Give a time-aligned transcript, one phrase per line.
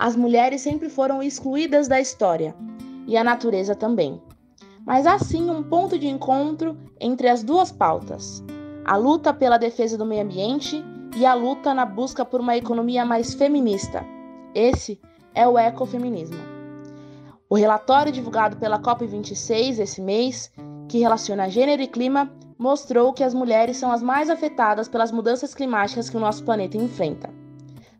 [0.00, 2.56] as mulheres sempre foram excluídas da história,
[3.06, 4.18] e a natureza também.
[4.86, 8.42] Mas há sim um ponto de encontro entre as duas pautas:
[8.82, 10.82] a luta pela defesa do meio ambiente
[11.14, 14.02] e a luta na busca por uma economia mais feminista.
[14.54, 14.98] Esse
[15.34, 16.40] é o ecofeminismo.
[17.46, 20.50] O relatório divulgado pela COP26 esse mês,
[20.88, 25.54] que relaciona gênero e clima, mostrou que as mulheres são as mais afetadas pelas mudanças
[25.54, 27.39] climáticas que o nosso planeta enfrenta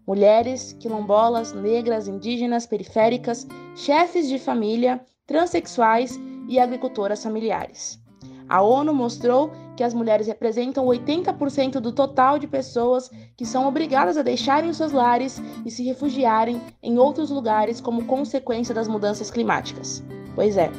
[0.06, 6.18] mulheres, quilombolas, negras, indígenas, periféricas, chefes de família, transexuais
[6.48, 8.00] e agricultoras familiares.
[8.48, 14.18] A ONU mostrou que as mulheres representam 80% do total de pessoas que são obrigadas
[14.18, 20.02] a deixarem seus lares e se refugiarem em outros lugares como consequência das mudanças climáticas.
[20.34, 20.70] Pois é,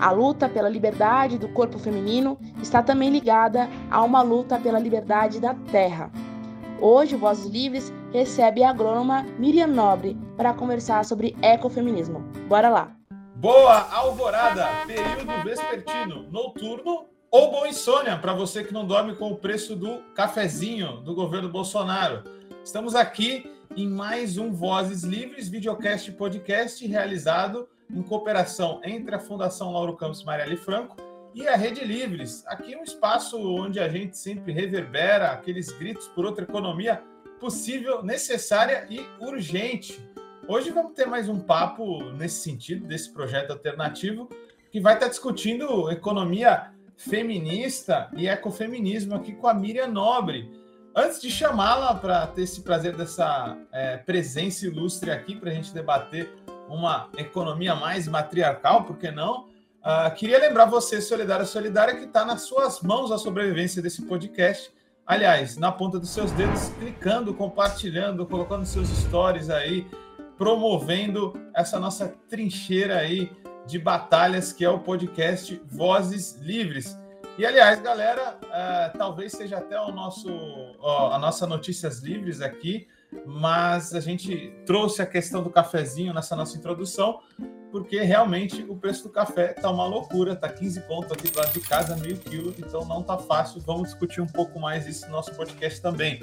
[0.00, 5.38] a luta pela liberdade do corpo feminino está também ligada a uma luta pela liberdade
[5.38, 6.10] da terra.
[6.82, 12.20] Hoje, Vozes Livres recebe a agrônoma Miriam Nobre para conversar sobre ecofeminismo.
[12.48, 12.96] Bora lá!
[13.36, 19.36] Boa alvorada, período vespertino, noturno ou boa insônia para você que não dorme com o
[19.36, 22.24] preço do cafezinho do governo Bolsonaro.
[22.64, 29.20] Estamos aqui em mais um Vozes Livres, videocast e podcast realizado em cooperação entre a
[29.20, 30.96] Fundação Lauro Campos Marielle Franco
[31.34, 32.44] e a Rede Livres.
[32.46, 37.02] Aqui é um espaço onde a gente sempre reverbera aqueles gritos por outra economia
[37.38, 40.04] possível, necessária e urgente.
[40.48, 44.28] Hoje vamos ter mais um papo nesse sentido, desse projeto alternativo,
[44.70, 50.50] que vai estar discutindo economia feminista e ecofeminismo aqui com a Miriam Nobre.
[50.94, 55.72] Antes de chamá-la para ter esse prazer dessa é, presença ilustre aqui, para a gente
[55.72, 56.28] debater
[56.68, 59.49] uma economia mais matriarcal, por que não?
[59.80, 64.70] Uh, queria lembrar você, Solidária Solidária, que está nas suas mãos a sobrevivência desse podcast.
[65.06, 69.86] Aliás, na ponta dos seus dedos, clicando, compartilhando, colocando seus stories aí,
[70.36, 73.32] promovendo essa nossa trincheira aí
[73.66, 76.98] de batalhas que é o podcast Vozes Livres.
[77.38, 80.28] E aliás, galera, uh, talvez seja até o nosso,
[81.10, 82.86] a nossa Notícias Livres aqui,
[83.26, 87.20] mas a gente trouxe a questão do cafezinho nessa nossa introdução,
[87.70, 91.52] porque realmente o preço do café tá uma loucura, tá 15 pontos aqui do lado
[91.52, 93.60] de casa, meio quilo, então não tá fácil.
[93.60, 96.22] Vamos discutir um pouco mais isso no nosso podcast também.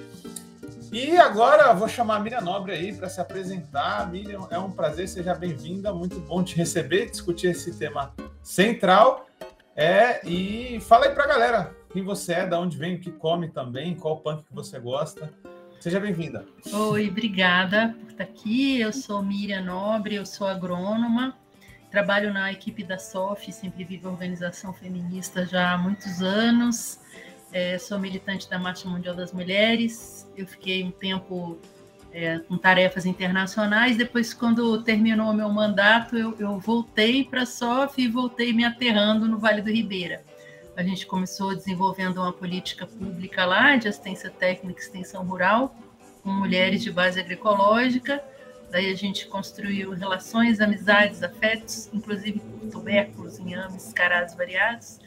[0.91, 4.09] E agora vou chamar a Miriam Nobre aí para se apresentar.
[4.09, 9.27] Miriam, é um prazer, seja bem-vinda, muito bom te receber, discutir esse tema central.
[9.75, 13.11] É, e fala aí para a galera quem você é, da onde vem, o que
[13.11, 15.31] come também, qual punk que você gosta.
[15.79, 16.45] Seja bem-vinda.
[16.73, 18.79] Oi, obrigada por estar aqui.
[18.79, 21.37] Eu sou Miriam Nobre, eu sou agrônoma,
[21.91, 26.99] trabalho na equipe da SOF, sempre vivo organização feminista já há muitos anos.
[27.53, 30.29] É, sou militante da Marcha Mundial das Mulheres.
[30.35, 31.59] Eu fiquei um tempo
[32.11, 33.95] é, com tarefas internacionais.
[33.95, 38.65] Depois, quando terminou o meu mandato, eu, eu voltei para a SOF e voltei me
[38.65, 40.23] aterrando no Vale do Ribeira.
[40.77, 45.75] A gente começou desenvolvendo uma política pública lá de assistência técnica e extensão rural,
[46.21, 48.23] com mulheres de base agroecológica.
[48.69, 54.99] Daí a gente construiu relações, amizades, afetos, inclusive por tubérculos, inhames, carás variados.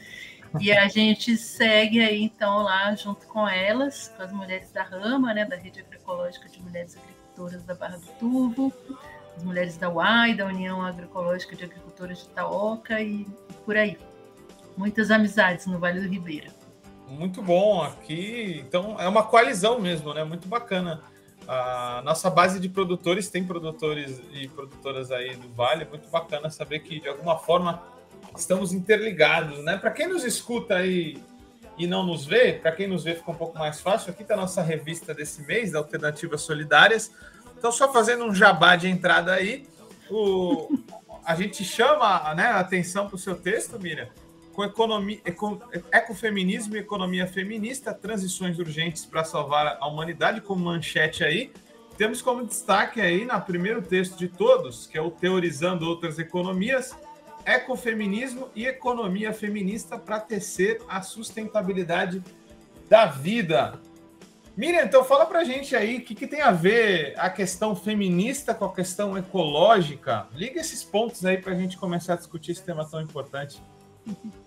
[0.59, 5.33] E a gente segue aí, então, lá junto com elas, com as mulheres da Rama,
[5.33, 8.73] né, da Rede Agroecológica de Mulheres Agricultoras da Barra do Turvo,
[9.37, 13.25] as mulheres da UAI, da União Agroecológica de Agricultoras de Itaoca e
[13.65, 13.97] por aí
[14.77, 16.53] muitas amizades no Vale do Ribeira.
[17.07, 18.63] Muito bom aqui.
[18.65, 20.23] Então é uma coalizão mesmo, né?
[20.23, 21.01] Muito bacana.
[21.47, 25.85] A nossa base de produtores tem produtores e produtoras aí do Vale.
[25.85, 27.83] Muito bacana saber que de alguma forma
[28.35, 29.77] estamos interligados, né?
[29.77, 31.21] Para quem nos escuta aí
[31.77, 34.11] e não nos vê, para quem nos vê fica um pouco mais fácil.
[34.11, 37.11] Aqui está a nossa revista desse mês, da Alternativas Solidárias.
[37.57, 39.67] Então, só fazendo um jabá de entrada aí,
[40.09, 40.69] o,
[41.25, 44.07] a gente chama né, a atenção para o seu texto, Miriam,
[44.53, 51.23] com economia, eco, ecofeminismo e economia feminista, transições urgentes para salvar a humanidade, como manchete
[51.23, 51.51] aí.
[51.97, 56.95] Temos como destaque aí, no primeiro texto de todos, que é o Teorizando Outras Economias,
[57.45, 62.23] ecofeminismo e economia feminista para tecer a sustentabilidade
[62.89, 63.79] da vida.
[64.55, 68.53] Miriam, então fala para gente aí o que, que, tem a ver a questão feminista
[68.53, 70.27] com a questão ecológica.
[70.33, 73.61] Liga esses pontos aí para a gente começar a discutir esse tema tão importante.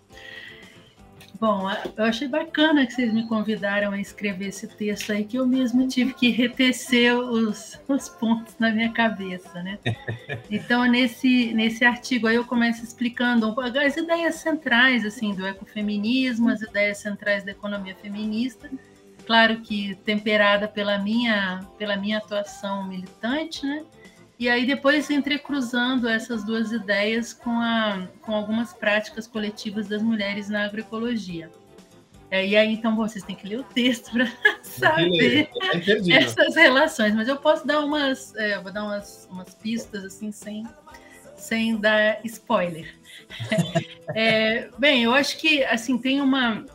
[1.45, 5.47] Bom, eu achei bacana que vocês me convidaram a escrever esse texto aí, que eu
[5.47, 9.79] mesmo tive que retecer os, os pontos na minha cabeça, né?
[10.51, 16.63] Então, nesse, nesse artigo aí eu começo explicando as ideias centrais, assim, do ecofeminismo, as
[16.63, 18.71] ideias centrais da economia feminista,
[19.27, 23.85] claro que temperada pela minha, pela minha atuação militante, né?
[24.39, 30.49] E aí depois entrecruzando essas duas ideias com, a, com algumas práticas coletivas das mulheres
[30.49, 31.51] na agroecologia.
[32.31, 34.27] É, e aí, então, vocês têm que ler o texto para
[34.61, 35.49] saber
[36.11, 37.15] essas relações.
[37.15, 40.67] Mas eu posso dar umas, é, vou dar umas, umas pistas assim, sem,
[41.37, 42.93] sem dar spoiler.
[44.15, 46.67] É, bem, eu acho que assim tem uma,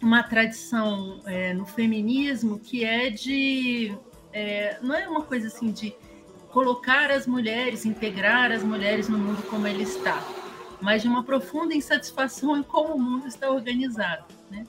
[0.00, 3.98] uma tradição é, no feminismo que é de
[4.32, 5.92] é, não é uma coisa assim de
[6.50, 10.22] colocar as mulheres, integrar as mulheres no mundo como ele está,
[10.80, 14.66] mas de uma profunda insatisfação em como o mundo está organizado, né?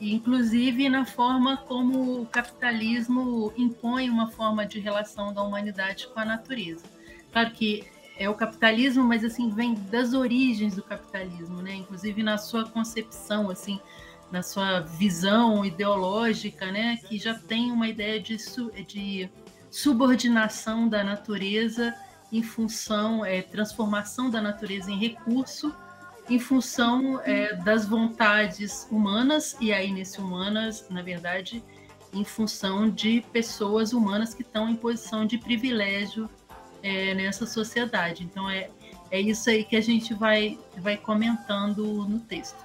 [0.00, 6.18] E, inclusive na forma como o capitalismo impõe uma forma de relação da humanidade com
[6.18, 6.84] a natureza.
[7.32, 7.84] Claro que
[8.18, 11.74] é o capitalismo, mas assim vem das origens do capitalismo, né?
[11.76, 13.80] Inclusive na sua concepção, assim,
[14.30, 16.98] na sua visão ideológica, né?
[17.08, 18.36] Que já tem uma ideia de,
[18.86, 19.30] de
[19.72, 21.94] subordinação da natureza
[22.30, 25.74] em função, é, transformação da natureza em recurso,
[26.28, 31.64] em função é, das vontades humanas, e aí nesse humanas, na verdade,
[32.12, 36.28] em função de pessoas humanas que estão em posição de privilégio
[36.82, 38.24] é, nessa sociedade.
[38.24, 38.68] Então é,
[39.10, 42.62] é isso aí que a gente vai, vai comentando no texto.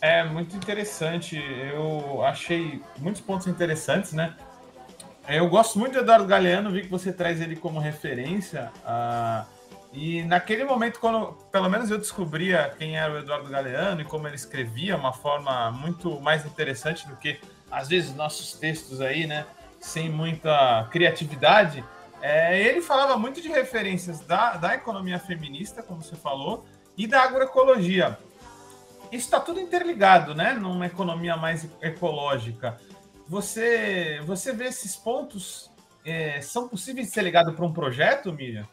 [0.00, 1.36] É muito interessante.
[1.36, 4.34] Eu achei muitos pontos interessantes, né?
[5.28, 8.72] Eu gosto muito do Eduardo Galeano, vi que você traz ele como referência.
[8.84, 9.46] Uh,
[9.92, 14.26] e naquele momento, quando pelo menos eu descobria quem era o Eduardo Galeano e como
[14.26, 17.40] ele escrevia, uma forma muito mais interessante do que,
[17.70, 19.46] às vezes, nossos textos aí, né?
[19.80, 21.84] Sem muita criatividade.
[22.22, 27.22] É, ele falava muito de referências da, da economia feminista, como você falou, e da
[27.22, 28.18] agroecologia.
[29.10, 30.52] Isso está tudo interligado, né?
[30.52, 32.78] Numa economia mais ecológica.
[33.30, 35.70] Você, você vê esses pontos
[36.04, 38.68] é, são possíveis de ser ligados para um projeto, Miriam?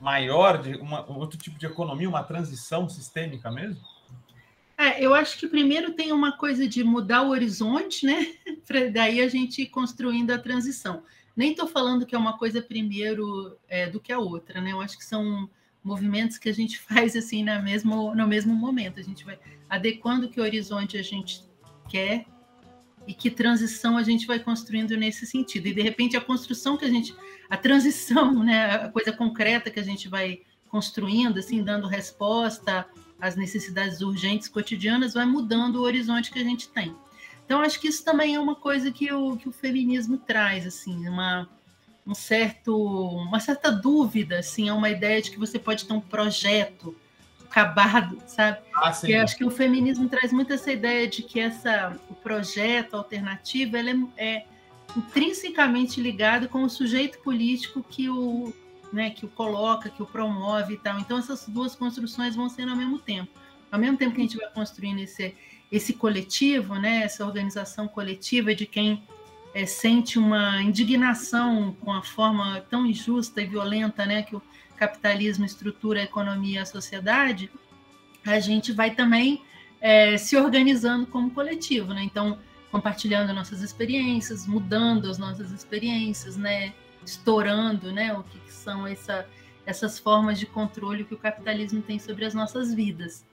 [0.00, 3.78] Maior, de uma, outro tipo de economia, uma transição sistêmica mesmo?
[4.78, 8.32] É, eu acho que primeiro tem uma coisa de mudar o horizonte, né?
[8.94, 11.02] Daí a gente ir construindo a transição.
[11.36, 14.72] Nem estou falando que é uma coisa primeiro é, do que a outra, né?
[14.72, 15.50] Eu acho que são
[15.84, 18.98] movimentos que a gente faz assim na mesmo, no mesmo momento.
[18.98, 19.38] A gente vai
[19.68, 21.44] adequando que horizonte a gente
[21.90, 22.24] quer
[23.06, 25.68] e que transição a gente vai construindo nesse sentido.
[25.68, 27.14] E de repente a construção que a gente,
[27.48, 32.86] a transição, né, a coisa concreta que a gente vai construindo, assim, dando resposta
[33.20, 36.94] às necessidades urgentes cotidianas, vai mudando o horizonte que a gente tem.
[37.44, 41.08] Então acho que isso também é uma coisa que o, que o feminismo traz, assim,
[41.08, 41.48] uma
[42.06, 46.00] um certo, uma certa dúvida, assim, é uma ideia de que você pode ter um
[46.00, 46.94] projeto
[47.46, 48.58] acabado, sabe?
[48.74, 49.12] Ah, sim.
[49.12, 53.76] Eu acho que o feminismo traz muito essa ideia de que essa, o projeto alternativo
[53.76, 54.46] ele é, é
[54.96, 58.52] intrinsecamente ligado com o sujeito político que o,
[58.92, 60.98] né, que o coloca, que o promove e tal.
[60.98, 63.30] Então essas duas construções vão ser ao mesmo tempo.
[63.70, 65.34] Ao mesmo tempo que a gente vai construindo esse,
[65.70, 69.02] esse coletivo, né, essa organização coletiva de quem
[69.54, 74.42] é, sente uma indignação com a forma tão injusta e violenta né, que o
[74.76, 77.50] capitalismo estrutura a economia e a sociedade,
[78.24, 79.42] a gente vai também
[79.80, 82.02] é, se organizando como coletivo, né?
[82.02, 82.38] Então,
[82.70, 86.72] compartilhando nossas experiências, mudando as nossas experiências, né?
[87.04, 88.12] Estourando, né?
[88.12, 89.26] O que, que são essa,
[89.64, 93.24] essas formas de controle que o capitalismo tem sobre as nossas vidas.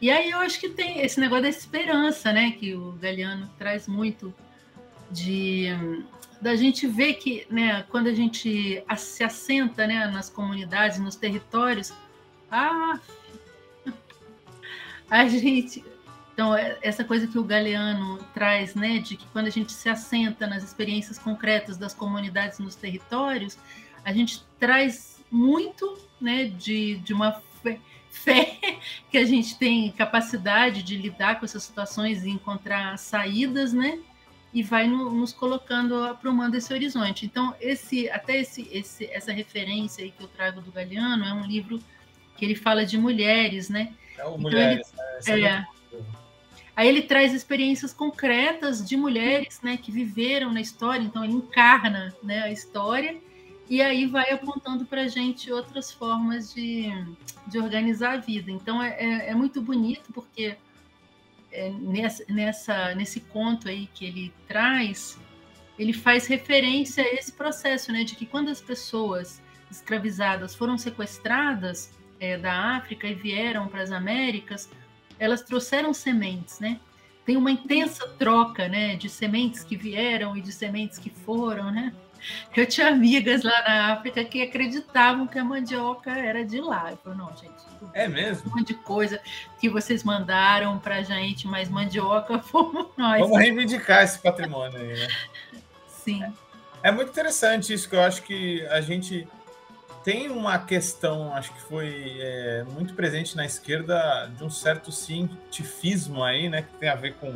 [0.00, 2.52] E aí eu acho que tem esse negócio da esperança, né?
[2.52, 4.34] Que o Galeano traz muito
[5.10, 5.68] de
[6.40, 11.92] da gente ver que, né, quando a gente se assenta, né, nas comunidades, nos territórios,
[12.50, 12.98] ah,
[15.10, 15.84] a gente,
[16.32, 19.88] então é, essa coisa que o Galeano traz, né, de que quando a gente se
[19.88, 23.58] assenta nas experiências concretas das comunidades nos territórios,
[24.04, 28.78] a gente traz muito, né, de, de uma fé, fé
[29.10, 33.98] que a gente tem capacidade de lidar com essas situações e encontrar saídas, né?
[34.56, 37.26] E vai no, nos colocando, aprumando esse horizonte.
[37.26, 41.44] Então, esse até esse, esse, essa referência aí que eu trago do Galeano é um
[41.44, 41.78] livro
[42.38, 43.92] que ele fala de mulheres, né?
[44.12, 44.90] É então, mulheres,
[45.26, 45.66] ele, é, é.
[46.74, 51.02] Aí ele traz experiências concretas de mulheres, né, que viveram na história.
[51.02, 53.14] Então ele encarna, né, a história
[53.68, 56.88] e aí vai apontando para a gente outras formas de,
[57.46, 58.50] de organizar a vida.
[58.50, 60.56] Então é, é, é muito bonito porque
[61.56, 65.18] é, nessa, nessa, nesse conto aí que ele traz,
[65.78, 71.90] ele faz referência a esse processo, né, de que quando as pessoas escravizadas foram sequestradas
[72.20, 74.70] é, da África e vieram para as Américas,
[75.18, 76.78] elas trouxeram sementes, né?
[77.24, 81.92] Tem uma intensa troca, né, de sementes que vieram e de sementes que foram, né?
[82.54, 86.90] Eu tinha amigas lá na África que acreditavam que a mandioca era de lá.
[86.90, 87.54] Eu falei, não, gente.
[87.92, 88.50] É mesmo?
[88.50, 89.20] Um monte de coisa
[89.60, 93.20] que vocês mandaram pra gente, mas mandioca fomos nós.
[93.20, 95.08] Vamos reivindicar esse patrimônio aí, né?
[95.88, 96.22] Sim.
[96.82, 99.26] É, é muito interessante isso, que eu acho que a gente
[100.06, 106.22] tem uma questão, acho que foi é, muito presente na esquerda, de um certo cientifismo
[106.22, 106.62] aí, né?
[106.62, 107.34] Que tem a ver com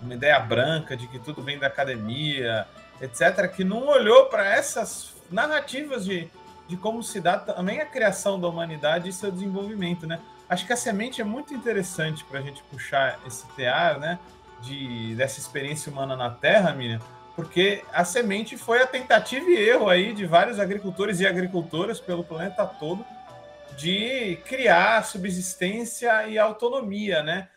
[0.00, 2.68] uma ideia branca de que tudo vem da academia,
[3.00, 6.28] etc., que não olhou para essas narrativas de,
[6.68, 10.20] de como se dá também a criação da humanidade e seu desenvolvimento, né?
[10.48, 14.18] Acho que a semente é muito interessante para a gente puxar esse tear, né?
[14.60, 17.00] De, dessa experiência humana na Terra, Miriam,
[17.36, 22.24] porque a semente foi a tentativa e erro aí de vários agricultores e agricultoras pelo
[22.24, 23.04] planeta todo
[23.76, 27.48] de criar subsistência e autonomia, né?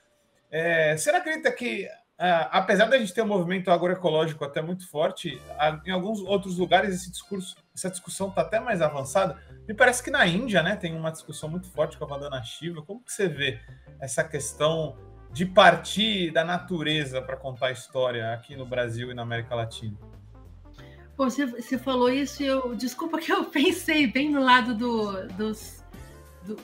[0.49, 1.87] É, você acredita que
[2.19, 5.39] Uh, apesar da gente ter um movimento agroecológico até muito forte,
[5.85, 9.37] em alguns outros lugares esse discurso, essa discussão está até mais avançada.
[9.67, 12.81] Me parece que na Índia, né, tem uma discussão muito forte com a Vandana Shiva.
[12.81, 13.59] Como que você vê
[13.99, 14.97] essa questão
[15.31, 19.95] de partir da natureza para contar a história aqui no Brasil e na América Latina?
[21.17, 25.83] Você, você falou isso e eu desculpa que eu pensei bem no lado do, dos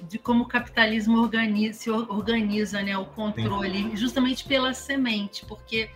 [0.07, 3.95] de como o capitalismo organiza, se organiza né, o controle, Sim.
[3.95, 5.89] justamente pela semente, porque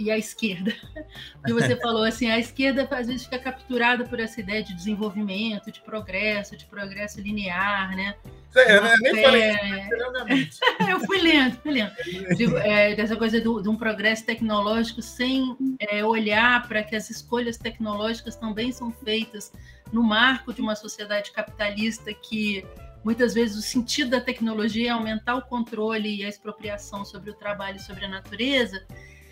[0.00, 0.72] e a esquerda.
[1.44, 5.70] que você falou assim, a esquerda às vezes fica capturada por essa ideia de desenvolvimento,
[5.70, 8.14] de progresso, de progresso linear, né?
[8.54, 9.42] eu nem falei
[10.90, 11.92] Eu fui lendo, fui lendo.
[12.64, 17.56] É, dessa coisa do, de um progresso tecnológico sem é, olhar para que as escolhas
[17.56, 19.52] tecnológicas também são feitas
[19.92, 22.64] no marco de uma sociedade capitalista que
[23.02, 27.34] Muitas vezes o sentido da tecnologia é aumentar o controle e a expropriação sobre o
[27.34, 28.84] trabalho e sobre a natureza.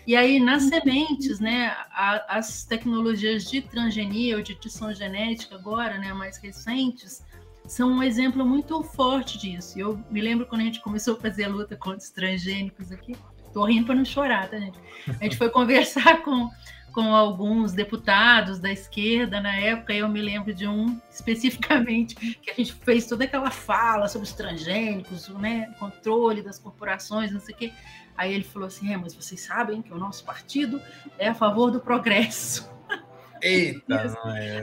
[0.07, 5.99] E aí, nas sementes, né, a, as tecnologias de transgenia ou de edição genética agora,
[5.99, 7.23] né, mais recentes,
[7.67, 9.79] são um exemplo muito forte disso.
[9.79, 13.15] Eu me lembro quando a gente começou a fazer a luta contra os transgênicos aqui,
[13.53, 14.79] tô rindo para não chorar, tá, gente?
[15.19, 16.49] A gente foi conversar com
[16.91, 22.53] com alguns deputados da esquerda na época, eu me lembro de um especificamente que a
[22.53, 27.57] gente fez toda aquela fala sobre os transgênicos, né, controle das corporações, não sei o
[27.57, 27.73] quê.
[28.17, 30.81] Aí ele falou assim: é, mas vocês sabem que o nosso partido
[31.17, 32.69] é a favor do progresso.
[33.41, 34.13] Eita!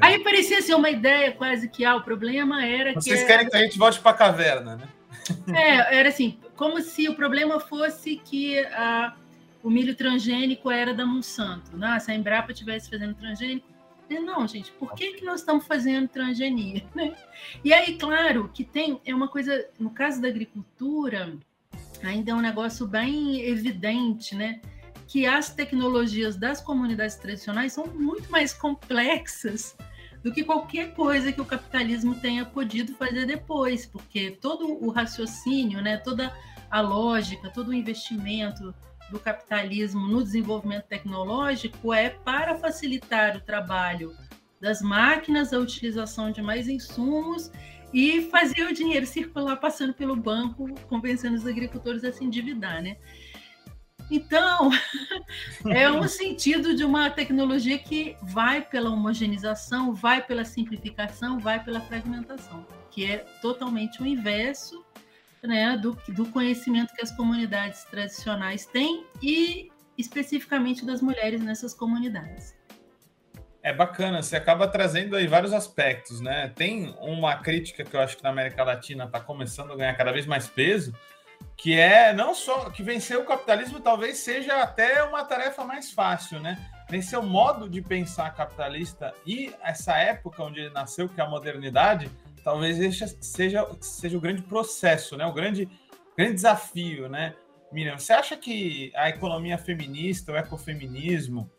[0.02, 3.10] Aí parecia ser uma ideia quase que ah, o problema era vocês que.
[3.10, 4.88] Vocês querem que a gente volte para a caverna, né?
[5.54, 9.14] É, era assim, como se o problema fosse que a
[9.66, 11.76] o milho transgênico era da Monsanto.
[11.76, 11.98] Né?
[11.98, 13.66] Se a Embrapa estivesse fazendo transgênico,
[14.08, 16.84] não, gente, por que, que nós estamos fazendo transgenia?
[16.94, 17.16] Né?
[17.64, 21.36] E aí, claro, que tem, é uma coisa, no caso da agricultura,
[22.00, 24.60] ainda é um negócio bem evidente, né?
[25.08, 29.76] Que as tecnologias das comunidades tradicionais são muito mais complexas
[30.22, 35.82] do que qualquer coisa que o capitalismo tenha podido fazer depois, porque todo o raciocínio,
[35.82, 36.32] né, toda
[36.70, 38.72] a lógica, todo o investimento
[39.10, 44.14] do capitalismo no desenvolvimento tecnológico é para facilitar o trabalho
[44.60, 47.50] das máquinas, a utilização de mais insumos
[47.92, 52.96] e fazer o dinheiro circular passando pelo banco, convencendo os agricultores a se endividar, né?
[54.10, 54.70] Então,
[55.68, 61.80] é um sentido de uma tecnologia que vai pela homogeneização, vai pela simplificação, vai pela
[61.80, 64.85] fragmentação, que é totalmente o inverso
[65.42, 72.54] né, do, do conhecimento que as comunidades tradicionais têm e especificamente das mulheres nessas comunidades.
[73.62, 76.52] É bacana, você acaba trazendo aí vários aspectos, né?
[76.54, 80.12] Tem uma crítica que eu acho que na América Latina está começando a ganhar cada
[80.12, 80.94] vez mais peso,
[81.56, 86.38] que é não só que vencer o capitalismo talvez seja até uma tarefa mais fácil,
[86.38, 86.64] né?
[86.88, 91.28] Vencer o modo de pensar capitalista e essa época onde ele nasceu, que é a
[91.28, 92.08] modernidade,
[92.46, 95.26] talvez esse seja, seja o grande processo, né?
[95.26, 95.68] O grande,
[96.16, 97.34] grande desafio, né?
[97.72, 101.50] Miriam, você acha que a economia feminista, o ecofeminismo,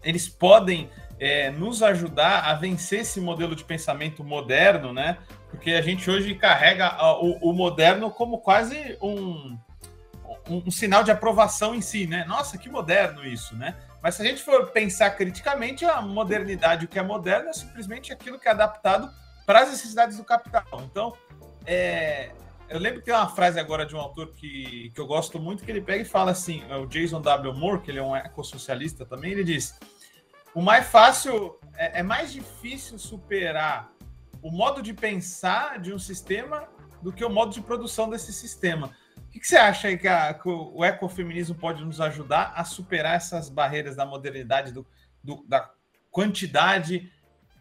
[0.00, 0.88] eles podem
[1.18, 5.18] é, nos ajudar a vencer esse modelo de pensamento moderno, né?
[5.50, 9.58] Porque a gente hoje carrega o, o moderno como quase um,
[10.48, 12.24] um, um, sinal de aprovação em si, né?
[12.26, 13.74] Nossa, que moderno isso, né?
[14.00, 18.12] Mas se a gente for pensar criticamente, a modernidade, o que é moderno, é simplesmente
[18.12, 19.10] aquilo que é adaptado
[19.46, 20.64] para as necessidades do capital.
[20.84, 21.16] Então,
[21.66, 22.32] é,
[22.68, 25.64] eu lembro que tem uma frase agora de um autor que, que eu gosto muito,
[25.64, 27.52] que ele pega e fala assim, é o Jason W.
[27.54, 29.78] Moore, que ele é um ecossocialista também, ele diz,
[30.54, 33.92] o mais fácil, é, é mais difícil superar
[34.42, 36.68] o modo de pensar de um sistema
[37.02, 38.90] do que o modo de produção desse sistema.
[39.18, 42.64] O que, que você acha aí que, a, que, o ecofeminismo pode nos ajudar a
[42.64, 44.86] superar essas barreiras da modernidade, do,
[45.22, 45.70] do, da
[46.10, 47.10] quantidade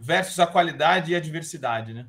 [0.02, 2.08] versus a qualidade e a diversidade, né?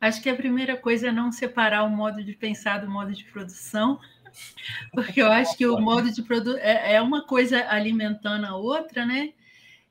[0.00, 3.24] Acho que a primeira coisa é não separar o modo de pensar do modo de
[3.24, 4.00] produção,
[4.92, 9.04] porque eu acho que o modo de produção é, é uma coisa alimentando a outra,
[9.04, 9.32] né?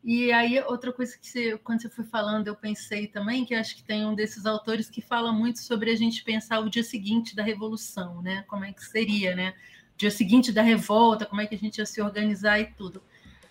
[0.04, 3.76] E aí, outra coisa que você, quando você foi falando, eu pensei também que acho
[3.76, 7.36] que tem um desses autores que fala muito sobre a gente pensar o dia seguinte
[7.36, 8.44] da revolução, né?
[8.48, 9.56] Como é que seria, né?
[9.96, 13.02] O dia seguinte da revolta, como é que a gente ia se organizar e tudo.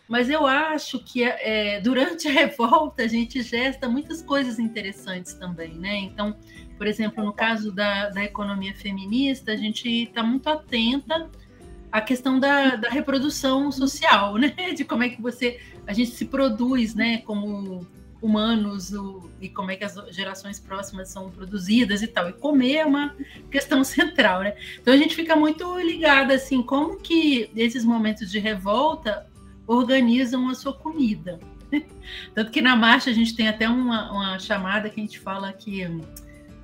[0.08, 5.74] Mas eu acho que é, durante a revolta a gente gesta muitas coisas interessantes também,
[5.74, 5.96] né?
[5.96, 6.36] Então,
[6.76, 11.30] por exemplo, no caso da, da economia feminista, a gente está muito atenta
[11.90, 14.52] à questão da, da reprodução social, né?
[14.76, 17.18] De como é que você a gente se produz, né?
[17.18, 17.86] Como
[18.20, 22.28] humanos o, e como é que as gerações próximas são produzidas e tal.
[22.28, 23.14] E comer é uma
[23.50, 24.54] questão central, né?
[24.80, 29.26] Então a gente fica muito ligada assim, como que esses momentos de revolta
[29.66, 31.38] organizam a sua comida.
[32.34, 35.52] Tanto que na marcha a gente tem até uma, uma chamada que a gente fala
[35.52, 35.82] que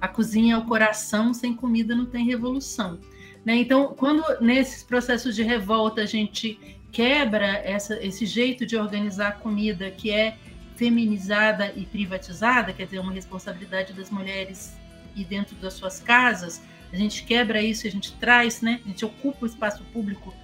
[0.01, 2.99] a cozinha é o coração, sem comida não tem revolução.
[3.45, 3.57] Né?
[3.57, 6.59] Então, quando nesses processos de revolta a gente
[6.93, 10.37] quebra essa, esse jeito de organizar a comida que é
[10.77, 14.77] feminizada e privatizada, quer dizer, uma responsabilidade das mulheres
[15.15, 18.81] e dentro das suas casas, a gente quebra isso, a gente traz, né?
[18.85, 20.35] A gente ocupa o espaço público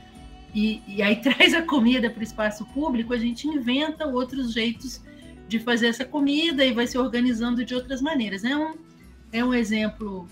[0.57, 5.03] e, e aí traz a comida para o espaço público, a gente inventa outros jeitos
[5.47, 8.43] de fazer essa comida e vai se organizando de outras maneiras.
[8.43, 8.75] É um,
[9.31, 10.27] é um exemplo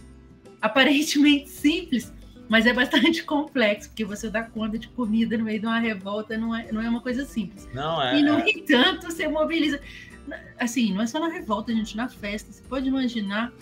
[0.63, 2.11] aparentemente simples,
[2.49, 6.39] mas é bastante complexo, porque você dá conta de comida no meio de uma revolta
[6.39, 7.69] não é, não é uma coisa simples.
[7.75, 8.19] Não é.
[8.19, 8.51] E, no é.
[8.51, 9.79] entanto, você mobiliza.
[10.59, 12.51] Assim, não é só na revolta, gente, na festa.
[12.51, 13.53] Você pode imaginar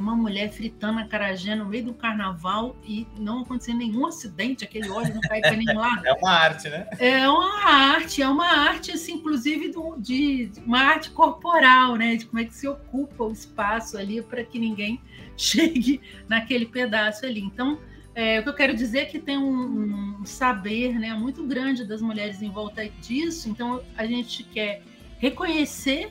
[0.00, 4.88] uma mulher fritando a carajé no meio do carnaval e não acontecer nenhum acidente, aquele
[4.88, 6.06] óleo não cair para nenhum lado.
[6.06, 6.86] É uma arte, né?
[6.98, 12.16] É uma arte, é uma arte, assim, inclusive do, de, de uma arte corporal, né?
[12.16, 15.00] De como é que se ocupa o espaço ali para que ninguém
[15.36, 17.40] chegue naquele pedaço ali.
[17.40, 17.78] Então,
[18.14, 21.84] é, o que eu quero dizer é que tem um, um saber né, muito grande
[21.84, 24.82] das mulheres em volta disso, então a gente quer
[25.18, 26.10] reconhecer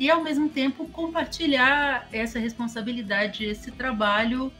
[0.00, 4.50] e, ao mesmo tempo, compartilhar essa responsabilidade, esse trabalho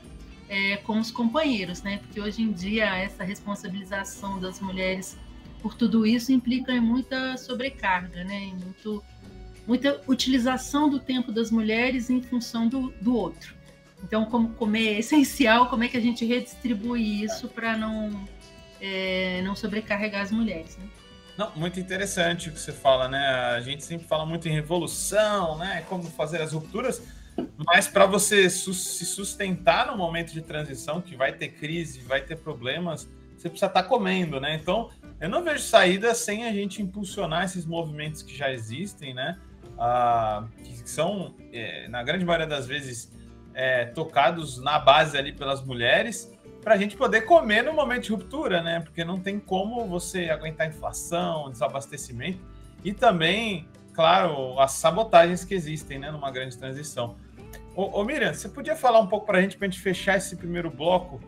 [0.50, 1.96] é, com os companheiros, né?
[1.96, 5.16] Porque hoje em dia essa responsabilização das mulheres
[5.62, 8.38] por tudo isso implica em muita sobrecarga, né?
[8.38, 9.02] Em muito,
[9.66, 13.54] muita utilização do tempo das mulheres em função do, do outro.
[14.04, 18.28] Então, como comer é essencial, como é que a gente redistribui isso para não,
[18.78, 20.84] é, não sobrecarregar as mulheres, né?
[21.40, 23.26] Não, muito interessante o que você fala, né?
[23.56, 25.82] A gente sempre fala muito em revolução, né?
[25.88, 27.02] Como fazer as rupturas,
[27.56, 32.20] mas para você su se sustentar no momento de transição, que vai ter crise, vai
[32.20, 34.54] ter problemas, você precisa estar tá comendo, né?
[34.54, 39.38] Então, eu não vejo saída sem a gente impulsionar esses movimentos que já existem, né?
[39.78, 43.10] Ah, que são, é, na grande maioria das vezes,
[43.54, 46.30] é, tocados na base ali pelas mulheres
[46.62, 48.80] para a gente poder comer no momento de ruptura, né?
[48.80, 52.40] Porque não tem como você aguentar inflação, desabastecimento
[52.84, 57.16] e também, claro, as sabotagens que existem, né, numa grande transição.
[57.74, 60.16] Ô, ô Miriam, você podia falar um pouco para a gente, para a gente fechar
[60.16, 61.20] esse primeiro bloco,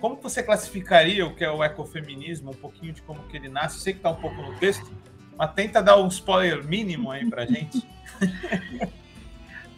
[0.00, 3.76] como você classificaria o que é o ecofeminismo, um pouquinho de como que ele nasce?
[3.76, 4.90] Eu sei que está um pouco no texto,
[5.36, 7.86] mas tenta dar um spoiler mínimo aí para a gente.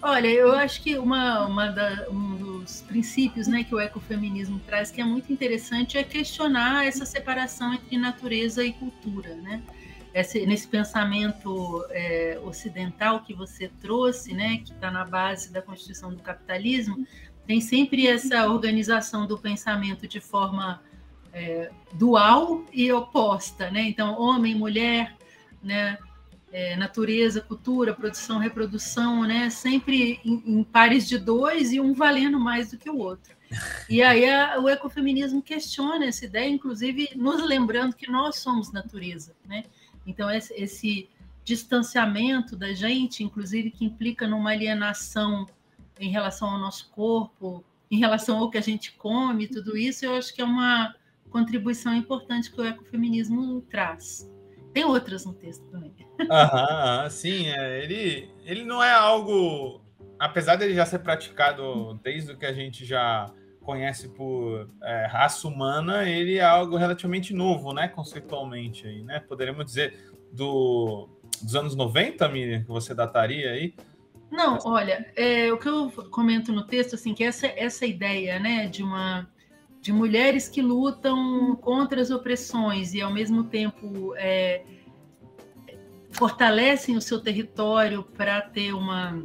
[0.01, 4.93] Olha, eu acho que uma, uma da, um dos princípios né, que o ecofeminismo traz,
[4.93, 9.35] que é muito interessante, é questionar essa separação entre natureza e cultura.
[9.35, 9.61] Né?
[10.15, 16.15] Esse, nesse pensamento é, ocidental que você trouxe, né, que está na base da constituição
[16.15, 17.05] do capitalismo,
[17.45, 20.81] tem sempre essa organização do pensamento de forma
[21.33, 23.69] é, dual e oposta.
[23.71, 23.83] Né?
[23.83, 25.17] Então, homem, mulher,
[25.63, 25.99] né?
[26.53, 29.51] É, natureza, cultura, produção, reprodução, né?
[29.51, 33.37] Sempre em, em, pares de dois e um valendo mais do que o outro.
[33.89, 39.35] E aí a, o ecofeminismo questiona essa ideia, inclusive nos lembrando que nós somos natureza,
[39.47, 39.65] né?
[40.07, 41.09] Então esse, esse
[41.45, 45.47] distanciamento da gente, inclusive que implica numa alienação
[45.99, 50.15] em relação ao nosso corpo, em relação ao que a gente come, tudo isso, eu
[50.15, 50.95] acho que é uma
[51.31, 54.31] contribuição importante que o ecofeminismo traz.
[54.79, 55.93] Tem outras no texto também.
[56.31, 59.81] Aham, sim, é, ele, ele não é algo.
[60.21, 63.29] Apesar dele já ser praticado desde o que a gente já
[63.61, 67.89] conhece por é, raça humana, ele é algo relativamente novo, né?
[67.89, 69.19] Conceitualmente aí, né?
[69.19, 71.09] Poderíamos dizer do,
[71.43, 73.75] dos anos 90, Miriam, que você dataria aí?
[74.31, 78.69] Não, olha, é, o que eu comento no texto, assim, que essa, essa ideia, né,
[78.69, 79.29] de uma
[79.81, 84.65] de mulheres que lutam contra as opressões e ao mesmo tempo é,
[86.11, 89.23] fortalecem o seu território para ter uma,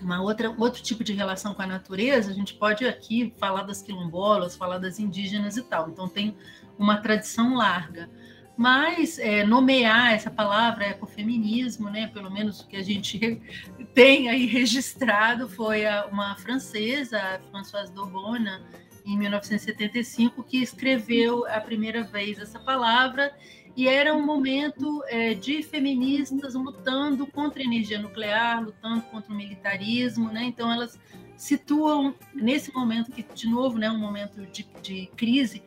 [0.00, 3.82] uma outra, outro tipo de relação com a natureza, a gente pode aqui falar das
[3.82, 5.90] quilombolas, falar das indígenas e tal.
[5.90, 6.36] Então tem
[6.78, 8.08] uma tradição larga.
[8.56, 13.40] Mas é, nomear essa palavra ecofeminismo, né, pelo menos o que a gente
[13.94, 18.62] tem aí registrado, foi a, uma francesa, a Françoise Dorbona,
[19.04, 23.32] em 1975, que escreveu a primeira vez essa palavra
[23.76, 29.36] e era um momento é, de feministas lutando contra a energia nuclear, lutando contra o
[29.36, 30.44] militarismo, né?
[30.44, 30.98] Então elas
[31.36, 35.62] situam nesse momento que, de novo, né, um momento de, de crise.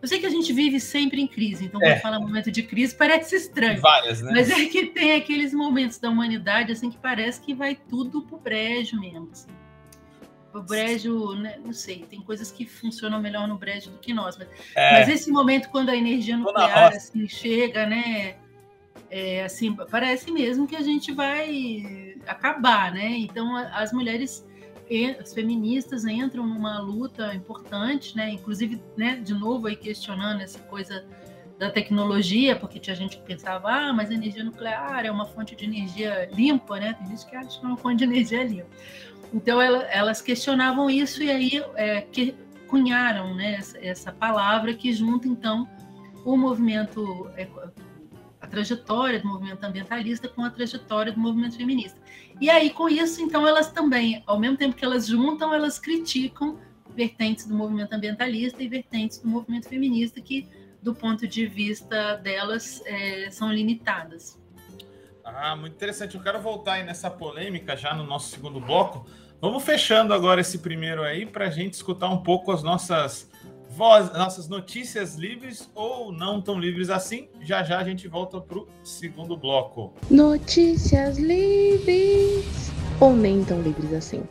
[0.00, 1.98] Eu sei que a gente vive sempre em crise, então quando é.
[1.98, 3.80] fala momento de crise parece estranho.
[3.80, 4.30] Várias, né?
[4.32, 8.38] Mas é que tem aqueles momentos da humanidade assim que parece que vai tudo pro
[8.38, 9.28] brejo mesmo.
[9.32, 9.57] Assim
[10.52, 14.36] o brejo, né, não sei, tem coisas que funcionam melhor no brejo do que nós,
[14.36, 14.92] mas, é.
[14.92, 18.36] mas esse momento quando a energia nuclear assim, chega, né,
[19.10, 23.08] é, assim, parece mesmo que a gente vai acabar, né?
[23.10, 24.46] Então as mulheres,
[25.18, 28.30] as feministas entram numa luta importante, né?
[28.30, 31.06] Inclusive, né, de novo aí questionando essa coisa
[31.58, 35.56] da tecnologia, porque tinha gente que pensava, ah, mas a energia nuclear é uma fonte
[35.56, 36.92] de energia limpa, né?
[36.92, 38.68] Tem gente que acha que é uma fonte de energia limpa.
[39.32, 42.34] Então ela, elas questionavam isso e aí é, que
[42.66, 45.68] cunharam né, essa, essa, palavra que junta então
[46.24, 47.48] o movimento, é,
[48.40, 51.98] a trajetória do movimento ambientalista com a trajetória do movimento feminista.
[52.40, 56.58] E aí com isso então elas também, ao mesmo tempo que elas juntam, elas criticam
[56.94, 60.48] vertentes do movimento ambientalista e vertentes do movimento feminista que
[60.82, 64.37] do ponto de vista delas é, são limitadas.
[65.36, 66.16] Ah, muito interessante.
[66.16, 69.06] Eu quero voltar aí nessa polêmica já no nosso segundo bloco.
[69.40, 73.30] Vamos fechando agora esse primeiro aí para a gente escutar um pouco as nossas
[73.68, 77.28] vozes, nossas notícias livres ou não tão livres assim.
[77.40, 79.94] Já já a gente volta para o segundo bloco.
[80.10, 84.26] Notícias livres ou nem tão livres assim.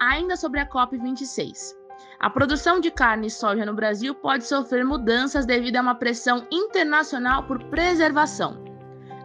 [0.00, 1.74] Ainda sobre a COP26.
[2.18, 6.46] A produção de carne e soja no Brasil pode sofrer mudanças devido a uma pressão
[6.50, 8.65] internacional por preservação.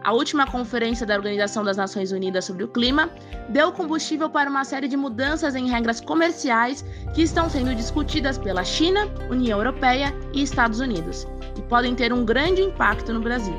[0.04, 3.08] A última conferência da Organização das Nações Unidas sobre o Clima
[3.48, 6.84] deu combustível para uma série de mudanças em regras comerciais
[7.14, 12.24] que estão sendo discutidas pela China, União Europeia e Estados Unidos e podem ter um
[12.24, 13.54] grande impacto no Brasil.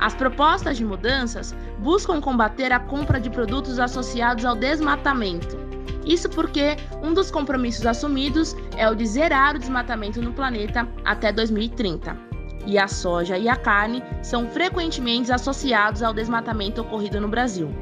[0.00, 5.56] As propostas de mudanças buscam combater a compra de produtos associados ao desmatamento.
[6.04, 11.30] Isso porque um dos compromissos assumidos é o de zerar o desmatamento no planeta até
[11.30, 12.27] 2030
[12.68, 17.74] e a soja e a carne são frequentemente associados ao desmatamento ocorrido no Brasil.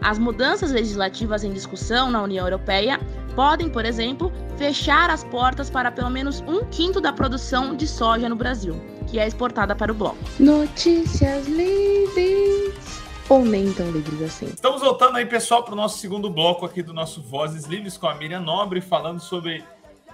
[0.00, 3.00] As mudanças legislativas em discussão na União Europeia
[3.34, 8.28] podem, por exemplo, fechar as portas para pelo menos um quinto da produção de soja
[8.28, 10.18] no Brasil, que é exportada para o bloco.
[10.38, 14.46] Notícias livres ou nem tão livres assim.
[14.46, 18.06] Estamos voltando aí, pessoal, para o nosso segundo bloco aqui do nosso Vozes Livres com
[18.06, 19.64] a Miriam Nobre, falando sobre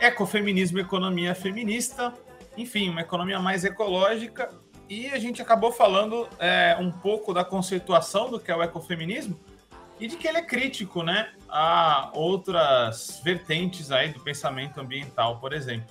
[0.00, 2.12] ecofeminismo e economia feminista
[2.56, 4.50] enfim, uma economia mais ecológica.
[4.88, 9.38] E a gente acabou falando é, um pouco da conceituação do que é o ecofeminismo
[9.98, 15.52] e de que ele é crítico, né, a outras vertentes aí do pensamento ambiental, por
[15.52, 15.88] exemplo.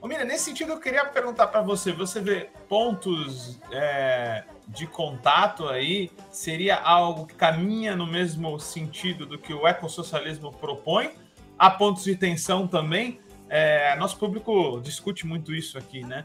[0.00, 6.10] Ô, nesse sentido eu queria perguntar para você, você vê pontos é, de contato aí?
[6.30, 11.10] Seria algo que caminha no mesmo sentido do que o ecossocialismo propõe?
[11.58, 13.20] Há pontos de tensão também?
[13.48, 16.24] É, nosso público discute muito isso aqui, né?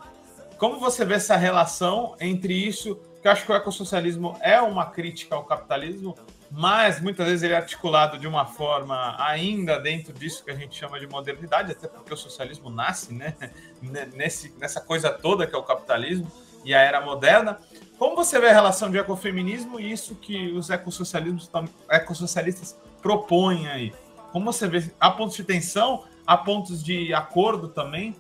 [0.58, 4.86] Como você vê essa relação entre isso, que eu acho que o ecossocialismo é uma
[4.86, 6.16] crítica ao capitalismo,
[6.52, 10.76] mas muitas vezes ele é articulado de uma forma ainda dentro disso que a gente
[10.76, 13.36] chama de modernidade, até porque o socialismo nasce né,
[14.14, 16.30] Nesse, nessa coisa toda que é o capitalismo
[16.64, 17.58] e a era moderna.
[17.98, 23.94] Como você vê a relação de ecofeminismo e isso que os ecossocialistas propõem aí?
[24.32, 24.92] Como você vê?
[25.00, 28.16] Há pontos de tensão Há pontos de acordo também?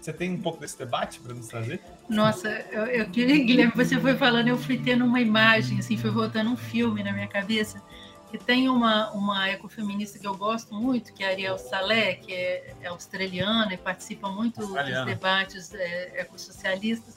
[0.00, 1.80] Você tem um pouco desse debate para nos trazer?
[2.08, 6.50] Nossa, eu, eu Guilherme, você foi falando, eu fui tendo uma imagem, assim, foi voltando
[6.50, 7.82] um filme na minha cabeça,
[8.30, 12.32] que tem uma, uma ecofeminista que eu gosto muito, que é a Ariel Salé, que
[12.32, 17.14] é, é australiana e participa muito dos debates é, ecossocialistas.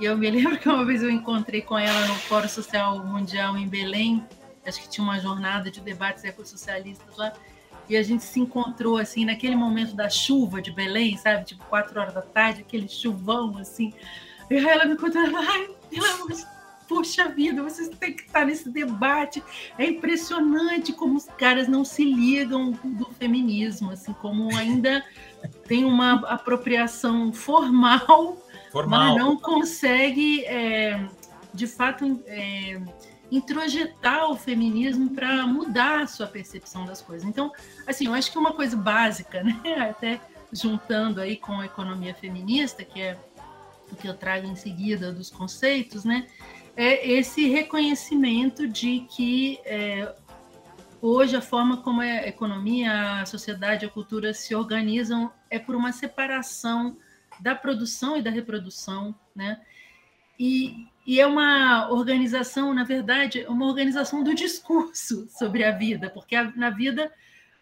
[0.00, 3.56] E eu me lembro que uma vez eu encontrei com ela no Fórum Social Mundial
[3.56, 4.26] em Belém,
[4.66, 7.32] acho que tinha uma jornada de debates ecossocialistas lá,
[7.88, 11.44] e a gente se encontrou assim naquele momento da chuva de Belém, sabe?
[11.44, 13.92] Tipo, quatro horas da tarde, aquele chuvão assim.
[14.50, 16.56] E aí ela me contou, ai, pelo amor de
[16.88, 19.42] Poxa vida, vocês têm que estar nesse debate.
[19.76, 25.04] É impressionante como os caras não se ligam do feminismo, assim, como ainda
[25.66, 28.38] tem uma apropriação formal,
[28.70, 29.14] formal.
[29.14, 31.08] mas não consegue, é,
[31.52, 32.80] de fato, é,
[33.30, 37.26] introjetar o feminismo para mudar a sua percepção das coisas.
[37.26, 37.52] Então,
[37.86, 40.20] assim, eu acho que uma coisa básica, né, até
[40.52, 43.18] juntando aí com a economia feminista, que é
[43.90, 46.26] o que eu trago em seguida dos conceitos, né,
[46.76, 50.14] é esse reconhecimento de que é,
[51.00, 55.92] hoje a forma como a economia, a sociedade, a cultura se organizam é por uma
[55.92, 56.96] separação
[57.40, 59.60] da produção e da reprodução, né?
[60.38, 66.34] E, e é uma organização, na verdade, uma organização do discurso sobre a vida, porque
[66.34, 67.12] a, na vida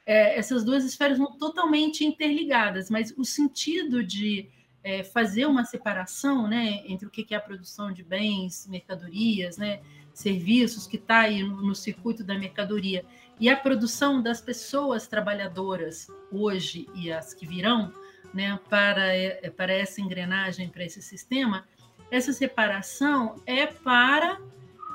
[0.07, 4.49] é, essas duas esferas são totalmente interligadas, mas o sentido de
[4.83, 9.81] é, fazer uma separação né, entre o que é a produção de bens, mercadorias, né,
[10.13, 13.05] serviços, que está aí no, no circuito da mercadoria,
[13.41, 17.93] e a produção das pessoas trabalhadoras hoje e as que virão,
[18.33, 21.67] né, para, é, para essa engrenagem, para esse sistema,
[22.15, 24.39] essa separação é para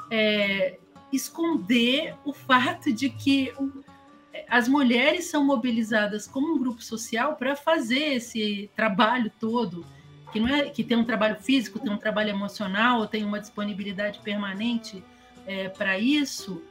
[0.09, 0.77] é,
[1.11, 3.51] esconder o fato de que
[4.47, 9.85] as mulheres são mobilizadas como um grupo social para fazer esse trabalho todo,
[10.31, 14.19] que não é que tem um trabalho físico, tem um trabalho emocional, tem uma disponibilidade
[14.19, 15.03] permanente
[15.45, 16.63] é, para isso,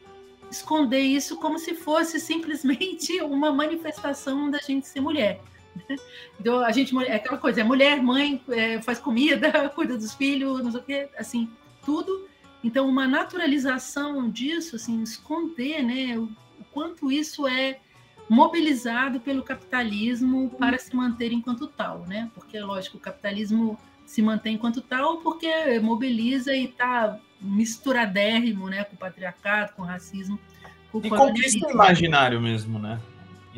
[0.51, 5.43] esconder isso como se fosse simplesmente uma manifestação da gente ser mulher.
[6.41, 10.63] Então, a gente, é aquela coisa, é mulher, mãe, é, faz comida, cuida dos filhos,
[10.63, 11.51] não sei o quê, assim,
[11.85, 12.29] tudo.
[12.63, 17.81] Então, uma naturalização disso, assim, esconder, né, o, o quanto isso é
[18.29, 22.31] mobilizado pelo capitalismo para se manter enquanto tal, né?
[22.35, 28.97] Porque, lógico, o capitalismo se mantém enquanto tal porque mobiliza e está misturadérrimo, né, com
[28.97, 30.39] o patriarcado, com o racismo.
[30.91, 33.01] Com o e conquista o imaginário mesmo, né?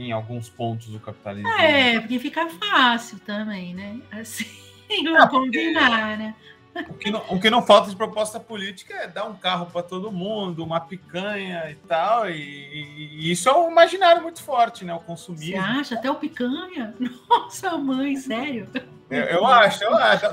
[0.01, 1.49] Em alguns pontos do capitalismo.
[1.49, 4.01] É, porque fica fácil também, né?
[4.11, 4.47] Assim,
[5.05, 6.35] não combinar, né?
[6.89, 9.83] O que, não, o que não falta de proposta política é dar um carro para
[9.83, 14.95] todo mundo, uma picanha e tal, e, e, isso é um imaginário muito forte, né?
[14.95, 15.53] O consumir.
[15.53, 15.95] Você acha?
[15.97, 16.95] Até o picanha?
[17.29, 18.69] Nossa, mãe, sério?
[19.11, 20.27] Eu, eu acho, eu acho.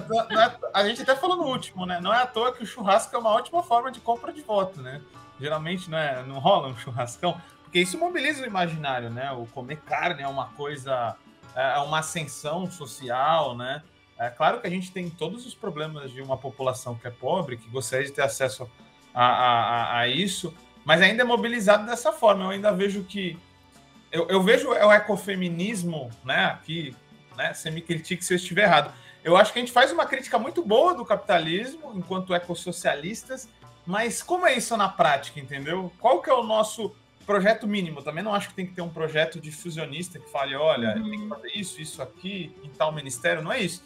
[0.72, 2.00] A gente até falou no último, né?
[2.00, 4.80] Não é à toa que o churrasco é uma ótima forma de compra de voto,
[4.80, 5.02] né?
[5.40, 7.42] Geralmente não, é, não rola um churrascão.
[7.78, 9.32] Porque isso mobiliza o imaginário, né?
[9.34, 11.16] O comer carne é uma coisa,
[11.56, 13.84] é, é uma ascensão social, né?
[14.18, 17.56] É claro que a gente tem todos os problemas de uma população que é pobre,
[17.56, 18.68] que gostaria de ter acesso
[19.14, 20.52] a, a, a isso,
[20.84, 22.46] mas ainda é mobilizado dessa forma.
[22.46, 23.38] Eu ainda vejo que.
[24.12, 26.46] Eu, eu vejo o ecofeminismo, né?
[26.46, 26.96] Aqui,
[27.36, 27.54] né?
[27.54, 28.92] Você me critique se eu estiver errado.
[29.24, 33.48] Eu acho que a gente faz uma crítica muito boa do capitalismo enquanto ecossocialistas,
[33.86, 35.94] mas como é isso na prática, entendeu?
[36.00, 36.96] Qual que é o nosso
[37.28, 38.02] projeto mínimo.
[38.02, 41.10] Também não acho que tem que ter um projeto de fusionista que fale, olha, uhum.
[41.10, 43.44] tem que fazer isso, isso aqui, em tal ministério.
[43.44, 43.84] Não é isso.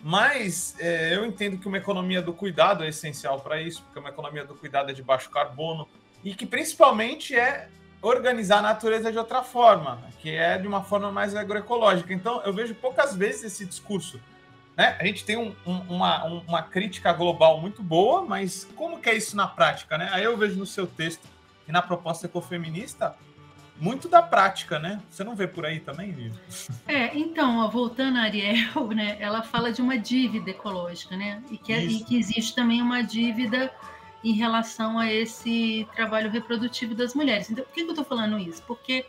[0.00, 4.10] Mas é, eu entendo que uma economia do cuidado é essencial para isso, porque uma
[4.10, 5.88] economia do cuidado é de baixo carbono
[6.22, 7.68] e que principalmente é
[8.02, 12.12] organizar a natureza de outra forma, que é de uma forma mais agroecológica.
[12.12, 14.20] Então, eu vejo poucas vezes esse discurso.
[14.76, 14.96] Né?
[15.00, 19.14] A gente tem um, um, uma, uma crítica global muito boa, mas como que é
[19.14, 19.96] isso na prática?
[19.96, 20.10] Né?
[20.12, 21.26] Aí eu vejo no seu texto
[21.68, 23.16] e na proposta ecofeminista,
[23.78, 25.02] muito da prática, né?
[25.10, 26.40] Você não vê por aí também, Lívia?
[26.88, 31.42] É, então, ó, voltando a Ariel, né, ela fala de uma dívida ecológica, né?
[31.50, 33.72] E que, é, e que existe também uma dívida
[34.24, 37.50] em relação a esse trabalho reprodutivo das mulheres.
[37.50, 38.62] Então, por que, que eu estou falando isso?
[38.62, 39.04] Porque,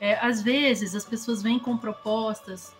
[0.00, 2.74] é, às vezes, as pessoas vêm com propostas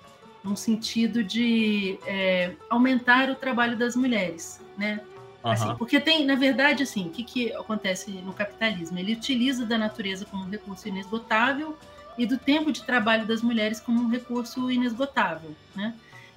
[0.45, 5.01] no sentido de é, aumentar o trabalho das mulheres, né?
[5.43, 8.99] Assim, porque tem, na verdade, assim, o que, que acontece no capitalismo?
[8.99, 11.77] Ele utiliza da natureza como um recurso inesgotável
[12.17, 15.95] e do tempo de trabalho das mulheres como um recurso inesgotável, né?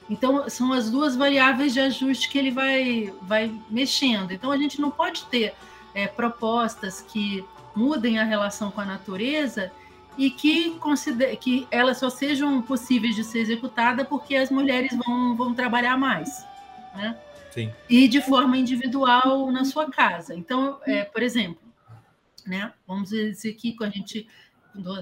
[0.10, 4.32] Então, são as duas variáveis de ajuste que ele vai, vai mexendo.
[4.32, 5.54] Então, a gente não pode ter
[5.94, 7.44] é, propostas que
[7.76, 9.72] mudem a relação com a natureza
[10.18, 10.80] e que,
[11.42, 16.46] que elas só sejam possíveis de ser executadas porque as mulheres vão, vão trabalhar mais,
[16.96, 17.18] né?
[17.56, 17.72] Sim.
[17.90, 20.36] e de forma individual na sua casa.
[20.36, 21.62] Então, é, por exemplo,
[22.46, 24.28] né, vamos dizer aqui com a gente,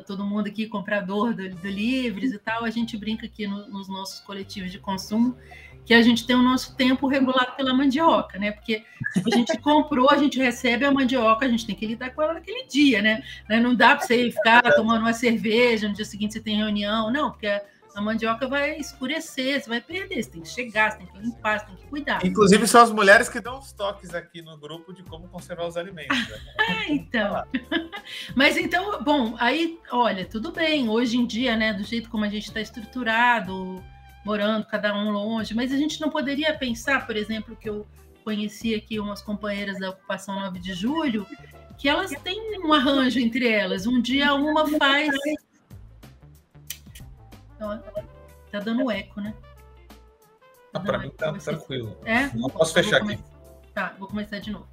[0.06, 3.90] todo mundo aqui comprador do, do Livres e tal, a gente brinca aqui no, nos
[3.90, 5.36] nossos coletivos de consumo
[5.84, 8.52] que a gente tem o nosso tempo regulado pela mandioca, né?
[8.52, 8.86] Porque
[9.16, 12.36] a gente comprou, a gente recebe a mandioca, a gente tem que lidar com ela
[12.36, 13.22] naquele dia, né?
[13.50, 17.32] Não dá para você ficar tomando uma cerveja, no dia seguinte você tem reunião, não,
[17.32, 17.48] porque
[17.96, 21.60] a mandioca vai escurecer, você vai perder, você tem que chegar, você tem que limpar,
[21.60, 22.26] você tem que cuidar.
[22.26, 25.78] Inclusive são as mulheres que dão os toques aqui no grupo de como conservar os
[25.78, 26.18] alimentos.
[26.30, 26.38] Né?
[26.88, 27.44] é, então.
[28.36, 32.30] Mas então, bom, aí, olha, tudo bem, hoje em dia, né, do jeito como a
[32.30, 33.84] gente está estruturado,
[34.26, 37.86] morando cada um longe, mas a gente não poderia pensar, por exemplo, que eu
[38.24, 41.28] conheci aqui umas companheiras da ocupação 9 de julho,
[41.78, 43.86] que elas têm um arranjo entre elas.
[43.86, 45.14] Um dia uma faz.
[48.52, 49.34] Tá dando eco, né?
[50.72, 51.98] Tá para mim tá tranquilo.
[52.04, 52.28] É?
[52.36, 53.20] Não posso fechar aqui.
[53.74, 54.68] Tá, vou começar de novo.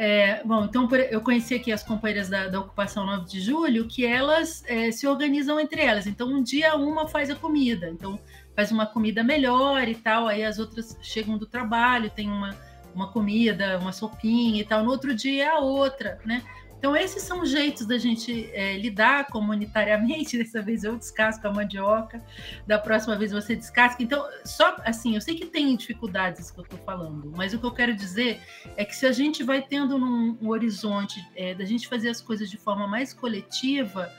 [0.00, 4.06] É, bom, então eu conheci aqui as companheiras da, da Ocupação 9 de Julho, que
[4.06, 6.06] elas é, se organizam entre elas.
[6.06, 8.18] Então, um dia uma faz a comida, então
[8.54, 12.56] faz uma comida melhor e tal, aí as outras chegam do trabalho, tem uma,
[12.94, 14.84] uma comida, uma sopinha e tal.
[14.84, 16.44] No outro dia é a outra, né?
[16.78, 20.38] Então, esses são os jeitos da gente é, lidar comunitariamente.
[20.38, 22.24] Dessa vez eu descasco a mandioca,
[22.66, 24.02] da próxima vez você descasca.
[24.02, 27.66] Então, só assim, eu sei que tem dificuldades que eu estou falando, mas o que
[27.66, 28.40] eu quero dizer
[28.76, 32.48] é que se a gente vai tendo um horizonte é, da gente fazer as coisas
[32.48, 34.12] de forma mais coletiva,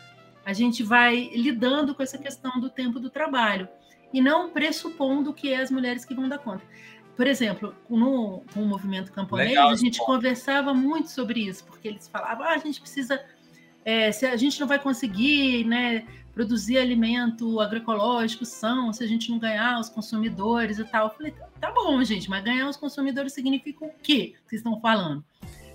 [0.46, 3.70] a gente vai lidando com essa questão do tempo do trabalho
[4.12, 6.64] e não pressupondo que é as mulheres que vão dar conta
[7.20, 10.06] por exemplo, no, no movimento camponês, Legal, a gente bom.
[10.06, 13.22] conversava muito sobre isso, porque eles falavam, ah, a gente precisa,
[13.84, 19.30] é, se a gente não vai conseguir né, produzir alimento agroecológico são, se a gente
[19.30, 21.08] não ganhar os consumidores e tal.
[21.08, 24.80] Eu falei, tá bom, gente, mas ganhar os consumidores significa o quê que vocês estão
[24.80, 25.22] falando?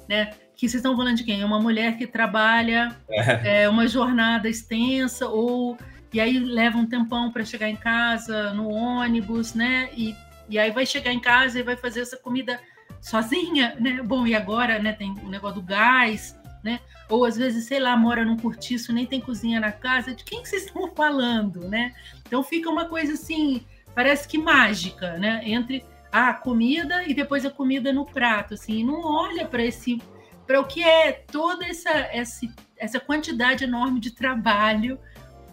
[0.08, 0.30] Né?
[0.56, 1.44] Que vocês estão falando de quem?
[1.44, 3.64] Uma mulher que trabalha é.
[3.64, 5.76] É, uma jornada extensa ou
[6.10, 9.90] e aí leva um tempão para chegar em casa no ônibus, né?
[9.94, 10.16] E
[10.48, 12.60] e aí vai chegar em casa e vai fazer essa comida
[13.00, 14.02] sozinha, né?
[14.02, 16.80] Bom, e agora, né, tem o negócio do gás, né?
[17.08, 20.14] Ou às vezes, sei lá, mora num cortiço, nem tem cozinha na casa.
[20.14, 21.94] De quem que vocês estão falando, né?
[22.26, 25.42] Então fica uma coisa assim, parece que mágica, né?
[25.44, 30.00] Entre a comida e depois a comida no prato, assim, e não olha para esse
[30.46, 34.98] para o que é toda essa, essa, essa quantidade enorme de trabalho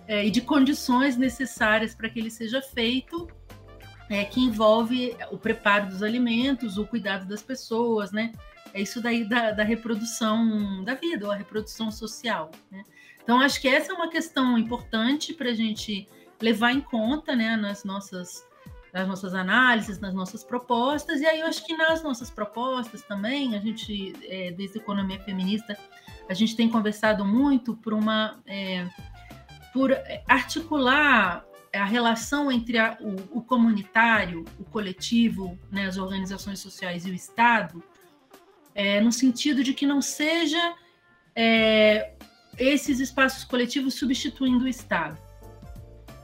[0.05, 3.27] é, e de condições necessárias para que ele seja feito
[4.11, 8.33] é, que envolve o preparo dos alimentos, o cuidado das pessoas, né?
[8.73, 12.83] É isso daí da, da reprodução da vida, ou a reprodução social, né?
[13.23, 16.09] Então, acho que essa é uma questão importante para a gente
[16.41, 18.45] levar em conta, né, nas nossas,
[18.91, 23.55] nas nossas análises, nas nossas propostas, e aí eu acho que nas nossas propostas também,
[23.55, 25.77] a gente, é, desde a economia feminista,
[26.27, 28.41] a gente tem conversado muito por uma...
[28.45, 28.85] É,
[29.71, 29.97] por
[30.27, 37.11] articular a relação entre a, o, o, comunitário, o coletivo, né, as organizações sociais e
[37.11, 37.83] o Estado,
[38.75, 40.75] é, no sentido de que não seja
[41.35, 42.13] é,
[42.57, 45.17] esses espaços coletivos substituindo o Estado.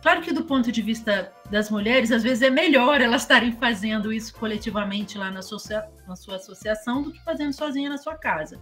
[0.02, 4.14] Claro que do ponto de vista das mulheres, às vezes é melhor elas estarem fazendo
[4.14, 5.40] isso coletivamente lá na,
[6.08, 8.60] na sua associação do que fazendo sozinha na sua casa.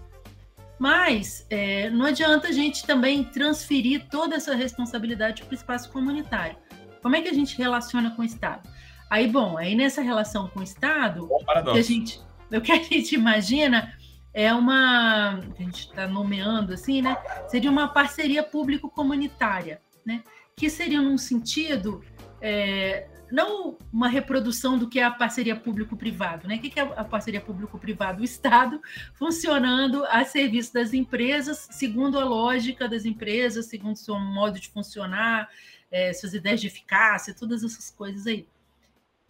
[0.77, 6.57] Mas é, não adianta a gente também transferir toda essa responsabilidade para o espaço comunitário.
[7.01, 8.67] Como é que a gente relaciona com o Estado?
[9.09, 11.29] Aí, bom, aí nessa relação com o Estado,
[11.71, 12.19] que a gente,
[12.51, 13.93] o que a gente imagina
[14.33, 17.15] é uma, a gente está nomeando assim, né?
[17.47, 20.23] Seria uma parceria público-comunitária, né?
[20.57, 22.03] Que seria num sentido
[22.41, 26.55] é, não uma reprodução do que é a parceria público-privado, né?
[26.55, 28.21] O que é a parceria público-privado?
[28.21, 28.81] O Estado
[29.13, 34.69] funcionando a serviço das empresas, segundo a lógica das empresas, segundo o seu modo de
[34.69, 35.49] funcionar,
[35.91, 38.47] é, suas ideias de eficácia, todas essas coisas aí.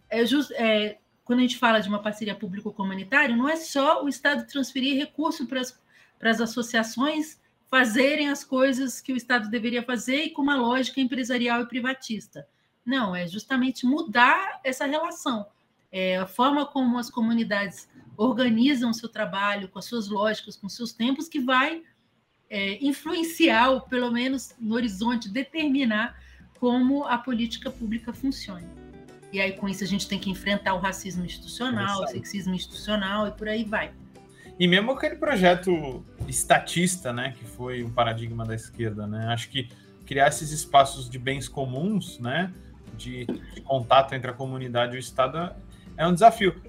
[0.08, 4.08] É, just, é, quando a gente fala de uma parceria público-comunitária, não é só o
[4.08, 5.60] Estado transferir recurso para
[6.30, 11.62] as associações fazerem as coisas que o Estado deveria fazer e com uma lógica empresarial
[11.62, 12.46] e privatista.
[12.86, 15.46] Não, é justamente mudar essa relação.
[15.90, 20.68] É, a forma como as comunidades organizam o seu trabalho, com as suas lógicas, com
[20.68, 21.82] seus tempos, que vai
[22.48, 26.16] é, influenciar, ou pelo menos no horizonte, determinar
[26.60, 28.66] como a política pública funciona.
[29.32, 33.26] E aí, com isso, a gente tem que enfrentar o racismo institucional, o sexismo institucional
[33.26, 33.92] e por aí vai.
[34.58, 39.68] E mesmo aquele projeto estatista, né, que foi um paradigma da esquerda, né, acho que
[40.06, 42.52] criar esses espaços de bens comuns, né,
[42.96, 45.54] de, de contato entre a comunidade e o Estado
[45.96, 46.60] é um desafio.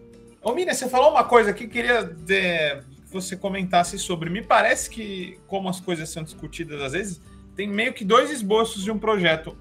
[0.42, 4.30] Ô, Miriam, você falou uma coisa que queria de, que você comentasse sobre.
[4.30, 7.22] Me parece que, como as coisas são discutidas às vezes,
[7.56, 9.58] tem meio que dois esboços de um projeto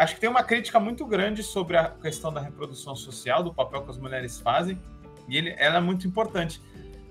[0.00, 3.82] acho que tem uma crítica muito grande sobre a questão da reprodução social, do papel
[3.82, 4.80] que as mulheres fazem,
[5.28, 6.60] e ele, ela é muito importante.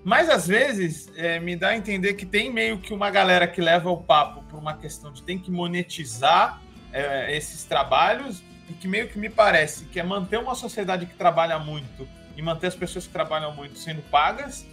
[0.04, 3.62] Mas às vezes é, me dá a entender que tem meio que uma galera que
[3.62, 8.88] leva o papo por uma questão de tem que monetizar é, esses trabalhos e que
[8.88, 12.76] meio que me parece que é manter uma sociedade que trabalha muito e manter as
[12.76, 14.66] pessoas que trabalham muito sendo pagas,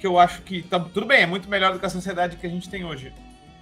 [0.00, 2.46] que eu acho que tá, tudo bem, é muito melhor do que a sociedade que
[2.46, 3.12] a gente tem hoje.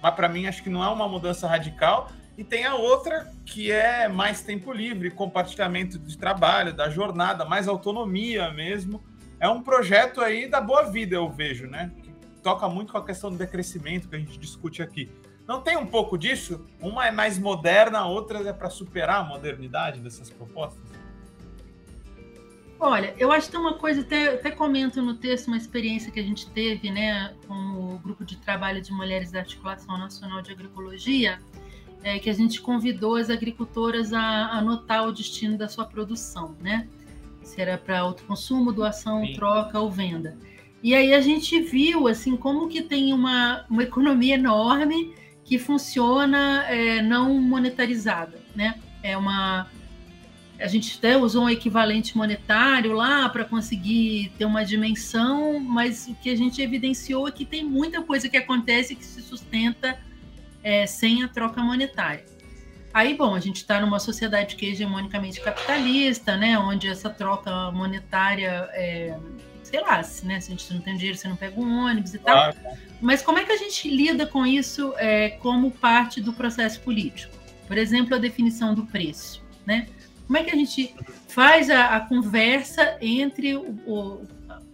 [0.01, 3.71] Mas para mim acho que não é uma mudança radical e tem a outra que
[3.71, 9.03] é mais tempo livre, compartilhamento de trabalho, da jornada, mais autonomia mesmo.
[9.39, 11.91] É um projeto aí da boa vida, eu vejo, né?
[12.41, 15.09] toca muito com a questão do decrescimento que a gente discute aqui.
[15.51, 16.65] Não tem um pouco disso?
[16.79, 20.81] Uma é mais moderna, a outra é para superar a modernidade dessas propostas?
[22.79, 26.21] Olha, eu acho que tem uma coisa, até, até comento no texto uma experiência que
[26.21, 30.53] a gente teve né, com o grupo de trabalho de mulheres da Articulação Nacional de
[30.53, 31.37] Agroecologia,
[32.01, 36.87] é, que a gente convidou as agricultoras a anotar o destino da sua produção, né?
[37.43, 39.33] Se era para autoconsumo, doação, Sim.
[39.33, 40.37] troca ou venda.
[40.81, 45.19] E aí a gente viu assim como que tem uma, uma economia enorme
[45.51, 48.75] que funciona é, não monetarizada, né?
[49.03, 49.67] É uma
[50.57, 56.15] a gente até usou um equivalente monetário lá para conseguir ter uma dimensão, mas o
[56.15, 59.99] que a gente evidenciou é que tem muita coisa que acontece que se sustenta
[60.63, 62.23] é, sem a troca monetária.
[62.93, 67.71] Aí, bom, a gente está numa sociedade que é hegemonicamente capitalista, né, onde essa troca
[67.71, 69.17] monetária, é,
[69.71, 72.13] sei lá, se, né, se a gente não tem dinheiro, você não pega um ônibus
[72.13, 72.53] e tal.
[72.99, 77.33] Mas como é que a gente lida com isso é, como parte do processo político?
[77.67, 79.87] Por exemplo, a definição do preço, né?
[80.27, 80.93] Como é que a gente
[81.27, 84.27] faz a, a conversa entre o, o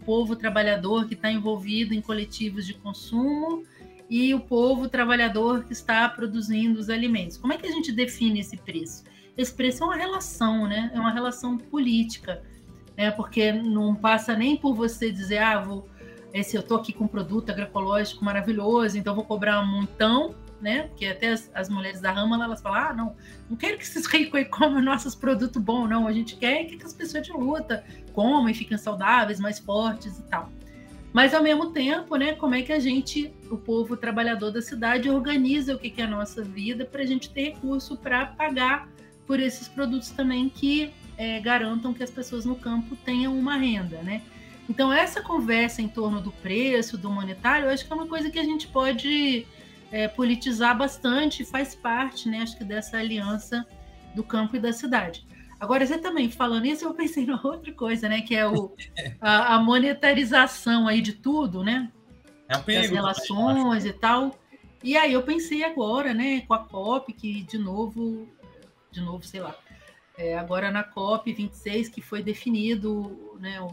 [0.04, 3.64] povo trabalhador que está envolvido em coletivos de consumo
[4.10, 7.38] e o povo trabalhador que está produzindo os alimentos.
[7.38, 9.04] Como é que a gente define esse preço?
[9.38, 10.90] Esse preço é uma relação, né?
[10.94, 12.42] É uma relação política,
[12.98, 13.12] né?
[13.12, 15.88] Porque não passa nem por você dizer, ah, vou,
[16.34, 20.84] esse eu tô aqui com um produto agroecológico maravilhoso, então vou cobrar um montão, né?
[20.84, 23.16] Porque até as, as mulheres da rama elas falam, ah, não,
[23.48, 26.08] não quero que esses ricos comam nossos produtos bons, não.
[26.08, 30.24] A gente quer que as pessoas de luta comam e fiquem saudáveis, mais fortes e
[30.24, 30.50] tal.
[31.14, 35.10] Mas ao mesmo tempo, né, como é que a gente, o povo trabalhador da cidade,
[35.10, 38.90] organiza o que, que é a nossa vida para a gente ter recurso para pagar
[39.26, 44.02] por esses produtos também que é, garantam que as pessoas no campo tenham uma renda,
[44.02, 44.22] né?
[44.70, 48.30] Então essa conversa em torno do preço, do monetário, eu acho que é uma coisa
[48.30, 49.48] que a gente pode
[49.92, 52.42] é, politizar bastante, faz parte, né?
[52.42, 53.66] Acho que dessa aliança
[54.14, 55.26] do campo e da cidade.
[55.60, 58.22] Agora, você também falando isso, eu pensei numa outra coisa, né?
[58.22, 58.76] Que é o,
[59.20, 61.92] a, a monetarização aí de tudo, né?
[62.48, 62.84] É um perigo.
[62.84, 64.38] Das relações e tal.
[64.84, 68.28] E aí eu pensei agora, né, com a COP, que de novo,
[68.92, 69.56] de novo, sei lá,
[70.18, 73.72] é, agora na COP 26, que foi definido né, o,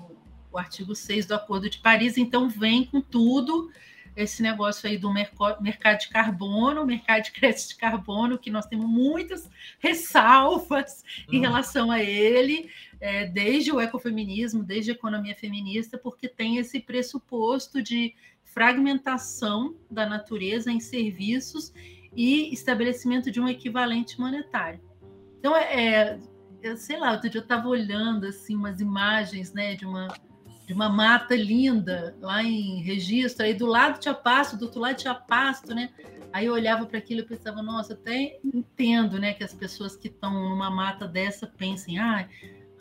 [0.52, 3.70] o artigo 6 do Acordo de Paris, então vem com tudo
[4.16, 8.86] esse negócio aí do mercado de carbono, mercado de crédito de carbono, que nós temos
[8.86, 11.40] muitas ressalvas em hum.
[11.40, 12.70] relação a ele,
[13.00, 18.14] é, desde o ecofeminismo, desde a economia feminista, porque tem esse pressuposto de
[18.44, 21.72] fragmentação da natureza em serviços
[22.14, 24.80] e estabelecimento de um equivalente monetário.
[25.40, 26.20] Então, é,
[26.66, 30.08] é sei lá, outro dia eu estava olhando assim umas imagens né, de uma
[30.66, 34.96] de uma mata linda lá em registro, aí do lado tinha pasto, do outro lado
[34.96, 35.90] tinha pasto, né?
[36.32, 40.08] Aí eu olhava para aquilo e pensava, nossa, até entendo, né, que as pessoas que
[40.08, 42.26] estão numa mata dessa pensem, ah,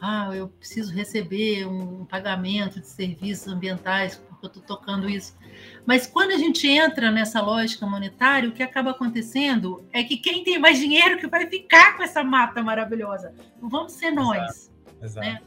[0.01, 4.19] ah, eu preciso receber um pagamento de serviços ambientais
[4.49, 5.37] porque eu estou tocando isso.
[5.85, 10.43] Mas quando a gente entra nessa lógica monetária, o que acaba acontecendo é que quem
[10.43, 13.33] tem mais dinheiro que vai ficar com essa mata maravilhosa.
[13.61, 14.71] Não vamos ser nós.
[15.01, 15.19] Exato.
[15.19, 15.27] Exato.
[15.27, 15.41] Né?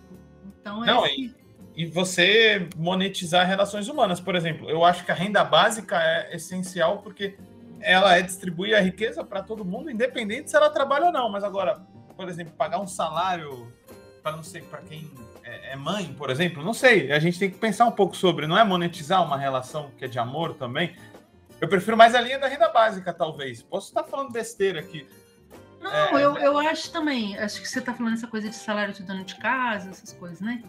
[0.61, 1.35] Então, é Não, assim
[1.77, 4.19] e você monetizar relações humanas.
[4.19, 7.37] Por exemplo, eu acho que a renda básica é essencial porque
[7.83, 11.29] ela é distribuir a riqueza para todo mundo, independente se ela trabalha ou não.
[11.29, 11.87] Mas agora,
[12.17, 13.71] por exemplo, pagar um salário
[14.23, 15.11] para não sei para quem
[15.67, 17.13] é, é mãe, por exemplo, não sei.
[17.13, 18.47] A gente tem que pensar um pouco sobre.
[18.47, 20.97] Não é monetizar uma relação que é de amor também.
[21.61, 23.63] Eu prefiro mais a linha da renda básica, talvez.
[23.63, 25.07] Posso estar falando besteira aqui.
[25.81, 27.39] Não, é, eu, eu acho também.
[27.39, 30.41] Acho que você está falando essa coisa de salário de dono de casa, essas coisas,
[30.41, 30.63] né?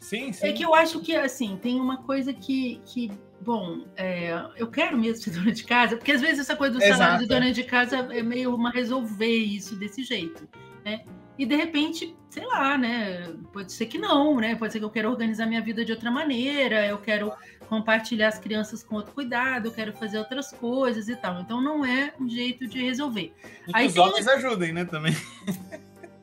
[0.00, 0.46] Sim, sim.
[0.46, 4.96] É que eu acho que, assim, tem uma coisa que, que bom, é, eu quero
[4.96, 7.64] mesmo ser dona de casa, porque às vezes essa coisa do salário de dona de
[7.64, 10.48] casa é meio uma resolver isso desse jeito,
[10.84, 11.04] né?
[11.40, 13.32] E de repente, sei lá, né?
[13.50, 14.54] Pode ser que não, né?
[14.56, 17.32] Pode ser que eu quero organizar minha vida de outra maneira, eu quero
[17.66, 21.40] compartilhar as crianças com outro cuidado, eu quero fazer outras coisas e tal.
[21.40, 23.32] Então não é um jeito de resolver.
[23.66, 25.16] E Aí os homens ajudem, né, também.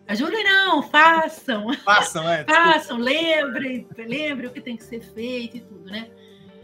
[0.07, 1.73] Ajudem não, façam.
[1.83, 2.43] Façam, é.
[2.43, 6.11] façam, lembrem, lembrem o que tem que ser feito e tudo, né?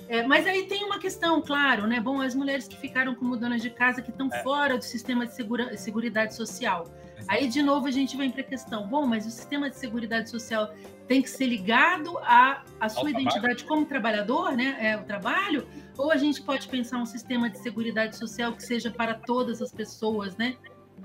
[0.08, 2.00] É, mas aí tem uma questão, claro, né?
[2.00, 4.44] Bom, as mulheres que ficaram como donas de casa que estão é.
[4.44, 6.88] fora do sistema de segura, seguridade social.
[7.28, 10.30] Aí, de novo, a gente vem para a questão: bom, mas o sistema de seguridade
[10.30, 10.74] social
[11.08, 13.68] tem que ser ligado à, à sua Ao identidade trabalho.
[13.68, 14.78] como trabalhador, né?
[14.80, 15.68] É o trabalho,
[15.98, 19.72] ou a gente pode pensar um sistema de seguridade social que seja para todas as
[19.72, 20.56] pessoas, né?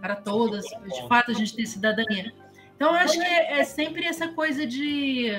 [0.00, 2.32] para todas, de fato a gente tem cidadania.
[2.74, 5.30] Então, eu acho que é, é sempre essa coisa de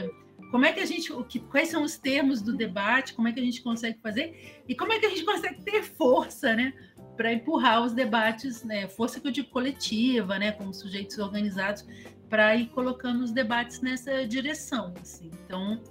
[0.52, 3.32] como é que a gente, o que, quais são os termos do debate, como é
[3.32, 6.74] que a gente consegue fazer e como é que a gente consegue ter força, né,
[7.20, 11.86] para empurrar os debates, né, força que eu digo coletiva, né, como sujeitos organizados,
[12.30, 14.94] para ir colocando os debates nessa direção.
[15.02, 15.30] Assim.
[15.46, 15.82] Então,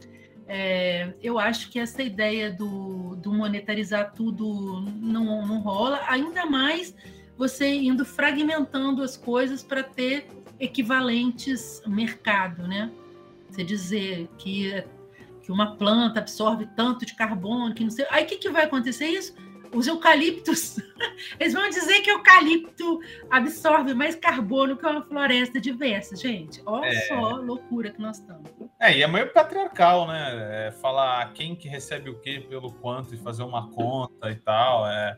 [0.47, 6.95] é, eu acho que essa ideia do, do monetarizar tudo não, não rola, ainda mais
[7.37, 12.91] você indo fragmentando as coisas para ter equivalentes mercado, né?
[13.51, 14.83] Você dizer que,
[15.43, 18.07] que uma planta absorve tanto de carbono, que não sei.
[18.09, 19.35] Aí o que, que vai acontecer isso?
[19.73, 20.77] Os eucaliptos,
[21.39, 23.01] eles vão dizer que eucalipto
[23.31, 26.63] absorve mais carbono que uma floresta diversa, gente.
[26.67, 27.01] Olha é...
[27.03, 28.51] só a loucura que nós estamos.
[28.81, 30.69] É, e é meio patriarcal, né?
[30.69, 34.87] É falar quem que recebe o quê pelo quanto e fazer uma conta e tal.
[34.87, 35.17] É,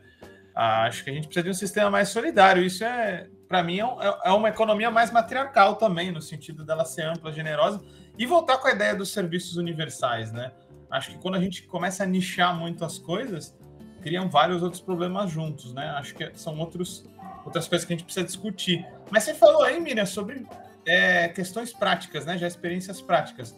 [0.55, 2.63] acho que a gente precisa de um sistema mais solidário.
[2.63, 7.03] Isso é, para mim, é, é uma economia mais matriarcal também, no sentido dela ser
[7.03, 7.81] ampla, generosa
[8.17, 10.51] e voltar com a ideia dos serviços universais, né?
[10.89, 13.57] Acho que quando a gente começa a nichar muito as coisas,
[14.01, 15.89] criam vários outros problemas juntos, né?
[15.91, 17.05] Acho que são outros,
[17.45, 18.85] outras coisas que a gente precisa discutir.
[19.09, 20.45] Mas você falou aí, Miriam, sobre
[20.85, 22.37] é, questões práticas, né?
[22.37, 23.55] Já experiências práticas.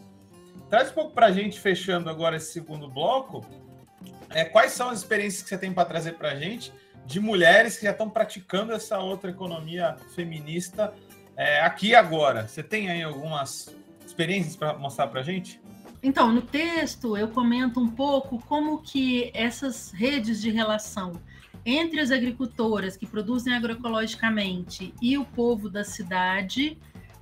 [0.68, 3.44] Traz um pouco para a gente, fechando agora esse segundo bloco,
[4.30, 6.72] é, quais são as experiências que você tem para trazer para a gente
[7.06, 10.92] de mulheres que já estão praticando essa outra economia feminista
[11.36, 12.48] é, aqui e agora?
[12.48, 13.74] Você tem aí algumas
[14.04, 15.60] experiências para mostrar para a gente?
[16.06, 21.14] Então, no texto eu comento um pouco como que essas redes de relação
[21.64, 26.76] entre as agricultoras que produzem agroecologicamente e o povo da cidade,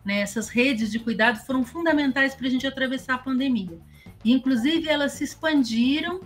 [0.04, 3.78] né, essas redes de cuidado foram fundamentais para a gente atravessar a pandemia.
[4.24, 6.20] E, inclusive, elas se expandiram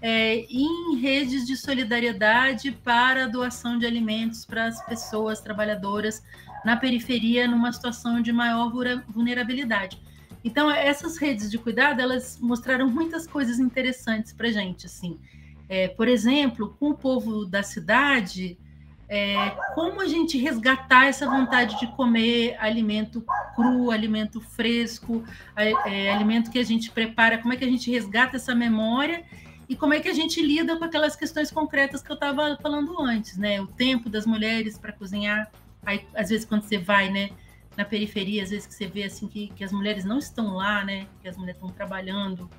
[0.00, 6.22] é, em redes de solidariedade para a doação de alimentos para as pessoas trabalhadoras
[6.64, 8.72] na periferia, numa situação de maior
[9.06, 10.07] vulnerabilidade.
[10.44, 15.18] Então, essas redes de cuidado, elas mostraram muitas coisas interessantes para gente, assim.
[15.68, 18.58] É, por exemplo, com o povo da cidade,
[19.08, 23.24] é, como a gente resgatar essa vontade de comer alimento
[23.56, 25.24] cru, alimento fresco,
[25.56, 29.24] é, alimento que a gente prepara, como é que a gente resgata essa memória
[29.68, 33.00] e como é que a gente lida com aquelas questões concretas que eu estava falando
[33.02, 33.60] antes, né?
[33.60, 35.50] O tempo das mulheres para cozinhar,
[35.84, 37.30] aí, às vezes quando você vai, né?
[37.78, 40.84] Na periferia, às vezes que você vê assim que, que as mulheres não estão lá,
[40.84, 41.06] né?
[41.22, 42.50] Que as mulheres estão trabalhando,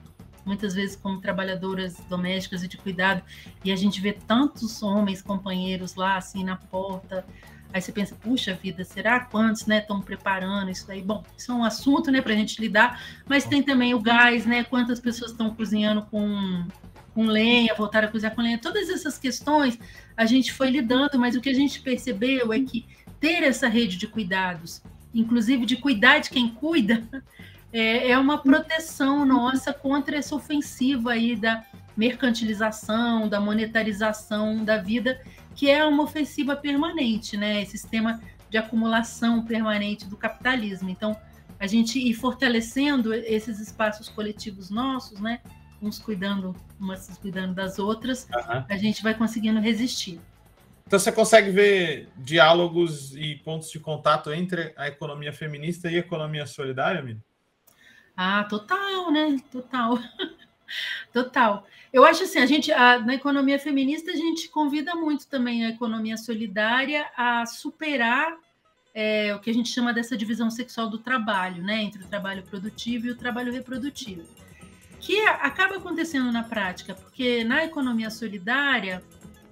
[0.45, 3.22] muitas vezes como trabalhadoras domésticas e de cuidado,
[3.61, 7.26] e a gente vê tantos homens companheiros lá assim na porta.
[7.74, 11.01] Aí você pensa, puxa vida, será quantos, né, estão preparando isso aí?
[11.01, 14.45] Bom, isso é um assunto, né, para a gente lidar, mas tem também o gás,
[14.45, 14.63] né?
[14.63, 16.65] Quantas pessoas estão cozinhando com,
[17.13, 18.57] com lenha, voltaram a cozinhar com lenha?
[18.57, 19.78] Todas essas questões
[20.15, 22.88] a gente foi lidando, mas o que a gente percebeu é que
[23.20, 24.82] ter essa rede de cuidados
[25.14, 27.03] inclusive de cuidar de quem cuida,
[27.72, 35.22] é, é uma proteção nossa contra essa ofensiva aí da mercantilização, da monetarização da vida,
[35.55, 37.62] que é uma ofensiva permanente, né?
[37.62, 40.89] Esse sistema de acumulação permanente do capitalismo.
[40.89, 41.16] Então,
[41.60, 45.41] a gente ir fortalecendo esses espaços coletivos nossos, né?
[45.82, 48.64] Uns cuidando, umas cuidando das outras, uhum.
[48.70, 50.22] a gente vai conseguindo resistir.
[50.90, 56.00] Então você consegue ver diálogos e pontos de contato entre a economia feminista e a
[56.00, 57.22] economia solidária, Miriam?
[58.18, 59.38] Ah, total, né?
[59.52, 60.00] Total.
[61.14, 61.68] Total.
[61.94, 65.70] Eu acho assim, a gente a, na economia feminista a gente convida muito também a
[65.70, 68.36] economia solidária a superar
[68.92, 72.42] é, o que a gente chama dessa divisão sexual do trabalho, né, entre o trabalho
[72.42, 74.24] produtivo e o trabalho reprodutivo,
[75.00, 79.04] que acaba acontecendo na prática, porque na economia solidária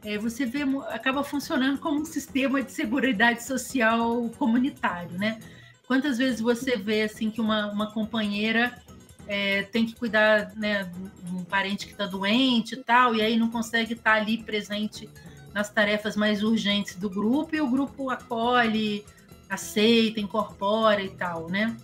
[0.07, 5.37] é, você vê, acaba funcionando como um sistema de segurança social comunitário, né?
[5.85, 8.81] Quantas vezes você vê assim que uma, uma companheira
[9.27, 10.89] é, tem que cuidar né,
[11.23, 14.41] de um parente que está doente e tal, e aí não consegue estar tá ali
[14.41, 15.09] presente
[15.53, 19.03] nas tarefas mais urgentes do grupo, e o grupo acolhe,
[19.49, 21.75] aceita, incorpora e tal, né?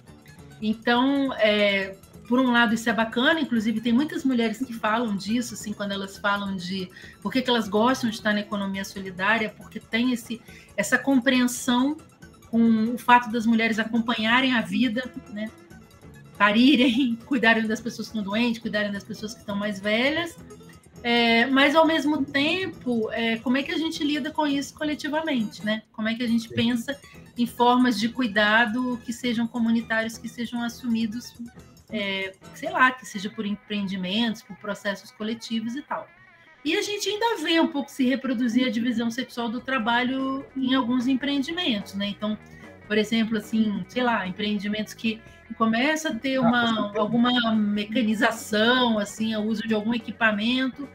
[0.61, 1.97] Então, é,
[2.27, 5.91] por um lado, isso é bacana, inclusive tem muitas mulheres que falam disso, assim, quando
[5.91, 6.89] elas falam de
[7.21, 10.41] por que, que elas gostam de estar na economia solidária, porque tem esse,
[10.77, 11.97] essa compreensão
[12.49, 15.49] com o fato das mulheres acompanharem a vida, né?
[16.37, 20.37] parirem, cuidarem das pessoas que estão doentes, cuidarem das pessoas que estão mais velhas,
[21.03, 25.65] é, mas ao mesmo tempo, é, como é que a gente lida com isso coletivamente,
[25.65, 25.83] né?
[25.91, 26.97] Como é que a gente pensa
[27.37, 31.33] em formas de cuidado que sejam comunitários, que sejam assumidos
[31.91, 36.07] é, sei lá, que seja por empreendimentos, por processos coletivos e tal.
[36.65, 40.73] E a gente ainda vê um pouco se reproduzir a divisão sexual do trabalho em
[40.73, 42.07] alguns empreendimentos, né?
[42.07, 42.37] Então,
[42.87, 45.21] por exemplo, assim, sei lá, empreendimentos que
[45.57, 50.87] começa a ter uma, alguma mecanização, assim, o uso de algum equipamento,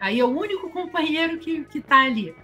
[0.00, 2.34] aí é o único companheiro que está ali,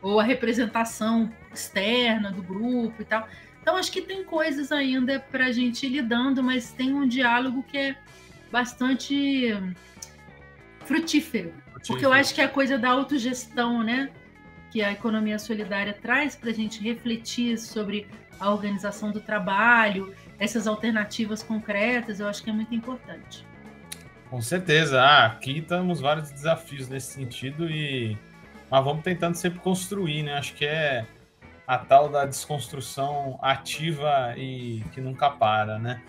[0.00, 3.28] ou a representação externa do grupo e tal.
[3.68, 7.62] Então, acho que tem coisas ainda para a gente ir lidando, mas tem um diálogo
[7.62, 7.96] que é
[8.50, 9.54] bastante
[10.86, 11.52] frutífero,
[11.86, 14.10] porque eu acho que é a coisa da autogestão, né?
[14.70, 18.08] Que a economia solidária traz para a gente refletir sobre
[18.40, 23.44] a organização do trabalho, essas alternativas concretas, eu acho que é muito importante.
[24.30, 25.02] Com certeza.
[25.02, 28.16] Ah, aqui estamos vários desafios nesse sentido e
[28.70, 30.38] mas vamos tentando sempre construir, né?
[30.38, 31.04] Acho que é
[31.68, 36.00] a tal da desconstrução ativa e que nunca para, né?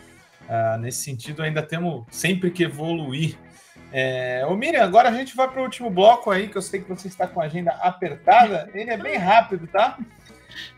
[0.47, 3.37] Ah, nesse sentido, ainda temos sempre que evoluir.
[3.91, 4.45] É...
[4.47, 6.87] Ô Miriam, agora a gente vai para o último bloco aí, que eu sei que
[6.87, 8.69] você está com a agenda apertada.
[8.73, 9.97] Ele é bem rápido, tá?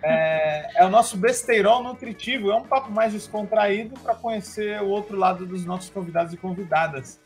[0.01, 5.15] É, é, o nosso besteirol nutritivo, é um papo mais descontraído para conhecer o outro
[5.15, 7.21] lado dos nossos convidados e convidadas.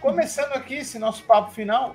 [0.00, 1.94] Começando aqui esse nosso papo final,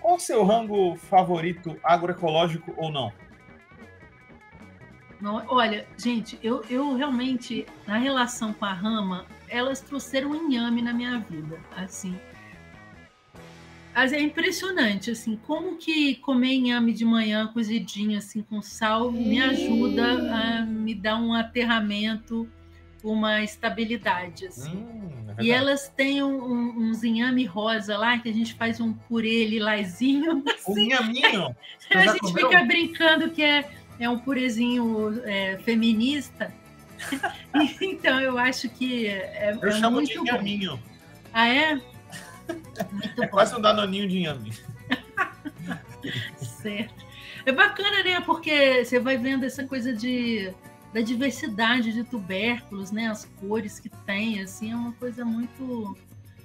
[0.00, 3.12] qual o seu rango favorito, agroecológico ou não?
[5.20, 10.82] Não olha, gente, eu, eu realmente, na relação com a rama, elas trouxeram um inhame
[10.82, 12.18] na minha vida, assim.
[13.94, 19.40] Mas é impressionante, assim, como que comer inhame de manhã cozidinho, assim, com sal, me
[19.40, 20.04] ajuda
[20.34, 22.48] a me dar um aterramento,
[23.04, 24.74] uma estabilidade, assim.
[24.74, 28.80] Hum, é e elas têm um, um, uns inhame rosa lá, que a gente faz
[28.80, 30.42] um purê lilazinho.
[30.48, 30.72] Assim.
[30.72, 31.56] Um inhaminho?
[31.94, 36.52] a gente fica brincando que é, é um purezinho é, feminista.
[37.80, 40.76] então, eu acho que é, eu é chamo muito de inhaminho.
[40.76, 40.82] Bom.
[41.32, 41.74] Ah, é?
[42.92, 44.52] Muito é quase um danoninho de inhame.
[46.38, 47.04] certo.
[47.46, 48.20] É bacana, né?
[48.20, 50.52] Porque você vai vendo essa coisa de
[50.92, 53.08] da diversidade de tubérculos, né?
[53.08, 55.98] As cores que tem, assim, é uma coisa muito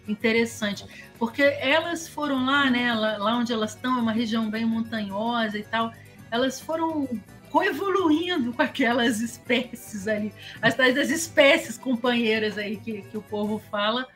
[0.07, 0.85] interessante.
[1.19, 2.91] Porque elas foram lá, né?
[2.93, 5.93] Lá onde elas estão, é uma região bem montanhosa e tal.
[6.31, 7.07] Elas foram
[7.49, 10.31] coevoluindo com aquelas espécies ali,
[10.61, 14.07] as tais das espécies companheiras aí que, que o povo fala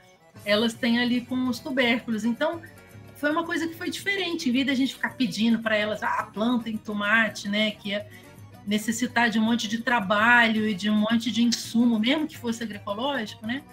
[0.45, 2.25] elas têm ali com os tubérculos.
[2.25, 2.61] Então,
[3.15, 4.49] foi uma coisa que foi diferente.
[4.49, 7.71] Em vez da gente ficar pedindo para elas, ah, plantem tomate, né?
[7.71, 8.07] Que é
[8.65, 12.63] necessitar de um monte de trabalho e de um monte de insumo, mesmo que fosse
[12.63, 13.63] agroecológico, né?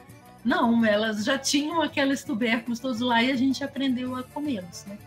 [0.45, 4.99] Não, elas já tinham aqueles tubérculos todos lá e a gente aprendeu a comê-los, né?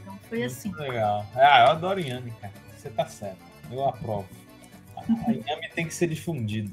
[0.00, 0.72] Então foi assim.
[0.74, 1.26] Legal.
[1.34, 2.52] Ah, eu adoro inhame, cara.
[2.76, 3.47] Você tá certo.
[3.70, 4.28] Eu aprovo.
[4.96, 6.72] A inhame tem que ser difundido.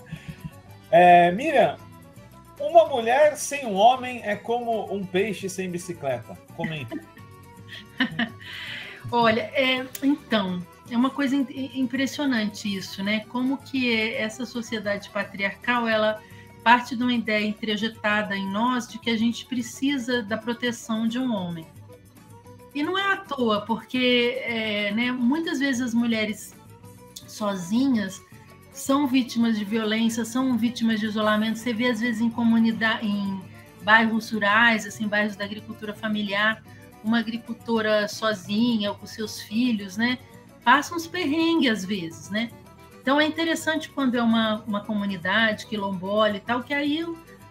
[0.90, 1.76] é, Miriam,
[2.58, 6.36] uma mulher sem um homem é como um peixe sem bicicleta.
[6.56, 6.98] Comenta.
[9.10, 13.24] Olha, é, então, é uma coisa impressionante isso, né?
[13.28, 16.20] Como que essa sociedade patriarcal, ela
[16.64, 21.18] parte de uma ideia introjetada em nós de que a gente precisa da proteção de
[21.18, 21.64] um homem.
[22.76, 26.54] E não é à toa, porque é, né, muitas vezes as mulheres
[27.26, 28.22] sozinhas
[28.70, 31.58] são vítimas de violência, são vítimas de isolamento.
[31.58, 33.40] Você vê às vezes em comunidade, em
[33.82, 36.62] bairros rurais, assim, bairros da agricultura familiar,
[37.02, 40.18] uma agricultora sozinha ou com seus filhos, né?
[40.62, 42.50] Passa uns perrengues às vezes, né?
[43.00, 47.02] Então é interessante quando é uma, uma comunidade quilombola e tal, que aí,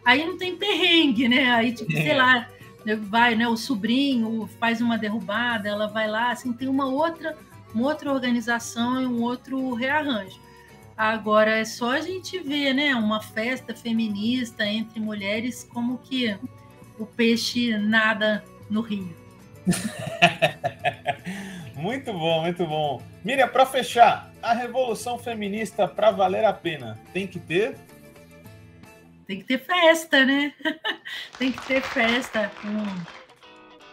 [0.05, 1.49] aí não tem perrengue, né?
[1.49, 2.03] Aí, tipo, é.
[2.03, 2.47] sei lá,
[2.93, 3.47] vai, né?
[3.47, 7.35] O sobrinho faz uma derrubada, ela vai lá, assim, tem uma outra,
[7.73, 10.39] uma outra organização e um outro rearranjo.
[10.97, 16.37] Agora é só a gente ver, né, uma festa feminista entre mulheres, como que
[16.97, 19.13] o peixe nada no rio.
[21.75, 23.01] muito bom, muito bom.
[23.23, 27.75] Miriam, para fechar, a revolução feminista para valer a pena tem que ter?
[29.27, 30.53] Tem que ter festa, né?
[31.37, 32.51] tem que ter festa.
[32.63, 33.03] Hum.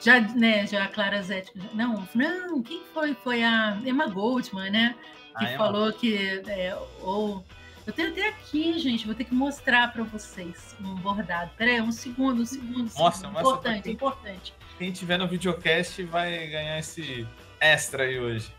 [0.01, 1.53] Já, né, já a Clara Zete.
[1.75, 3.15] Não, não, quem foi?
[3.15, 4.95] Foi a Emma Goldman, né?
[5.39, 7.45] que ah, falou que é, ou
[7.87, 11.51] eu tenho até aqui, gente, vou ter que mostrar para vocês um bordado.
[11.57, 12.91] Peraí, um segundo, um segundo.
[12.97, 13.41] Nossa, segundo.
[13.41, 14.55] Importante, quem, importante.
[14.79, 17.27] Quem tiver no videocast vai ganhar esse
[17.61, 18.55] extra aí hoje.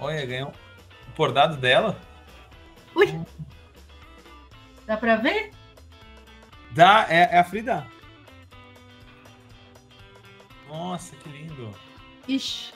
[0.00, 2.00] Olha, ganhou o bordado dela.
[2.94, 3.06] Ui!
[4.92, 5.50] Dá para ver?
[6.72, 7.86] Dá, é, é a Frida.
[10.68, 11.74] Nossa, que lindo.
[12.28, 12.74] Ixi.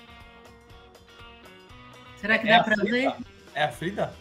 [2.16, 3.14] Será que é dá para ver?
[3.54, 4.14] É a Frida?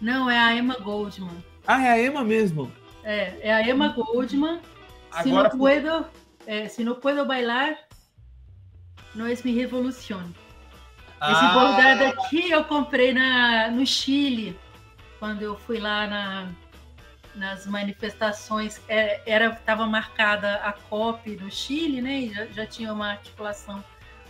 [0.00, 1.44] Não, é a Emma Goldman.
[1.64, 2.72] Ah, é a Emma mesmo?
[3.04, 4.60] É, é a Emma Goldman.
[5.22, 5.48] Se Agora...
[5.48, 6.06] não puedo,
[6.44, 7.78] é, se não puedo bailar,
[9.14, 10.34] não es mi revolución.
[11.20, 11.30] Ah.
[11.30, 14.58] Esse bordado aqui eu comprei na, no Chile,
[15.20, 16.52] quando eu fui lá na,
[17.38, 18.80] nas manifestações.
[18.88, 22.20] É, era estava marcada a COP no Chile, né?
[22.20, 23.82] E já, já tinha uma articulação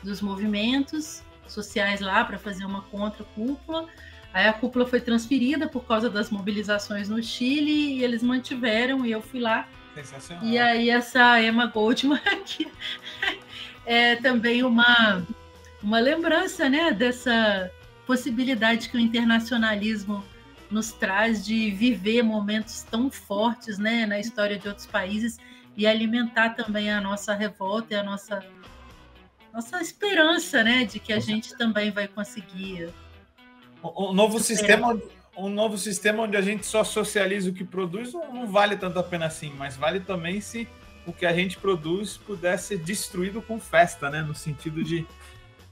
[0.02, 3.86] dos movimentos sociais lá para fazer uma contra-cúpula.
[4.32, 9.10] Aí a cúpula foi transferida por causa das mobilizações no Chile e eles mantiveram e
[9.10, 9.66] eu fui lá.
[9.94, 10.44] Sensacional.
[10.44, 12.70] E aí essa Emma Goldman aqui
[13.86, 15.26] é também uma
[15.82, 17.70] uma lembrança, né, dessa
[18.06, 20.24] possibilidade que o internacionalismo
[20.70, 25.38] nos traz de viver momentos tão fortes, né, na história de outros países
[25.76, 28.44] e alimentar também a nossa revolta e a nossa
[29.52, 32.90] nossa esperança, né, de que a gente também vai conseguir
[33.82, 35.00] um novo sistema
[35.36, 39.02] um novo sistema onde a gente só socializa o que produz não, vale tanto a
[39.04, 40.68] pena assim, mas vale também se
[41.06, 44.20] o que a gente produz puder ser destruído com festa, né?
[44.20, 45.06] No sentido de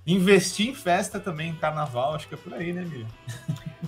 [0.06, 3.08] investir em festa também, em carnaval, acho que é por aí, né, Miriam?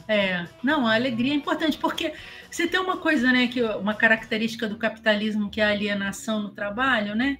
[0.08, 2.14] É, não, a alegria é importante, porque
[2.50, 6.48] se tem uma coisa, né, que uma característica do capitalismo que é a alienação no
[6.48, 7.38] trabalho, né?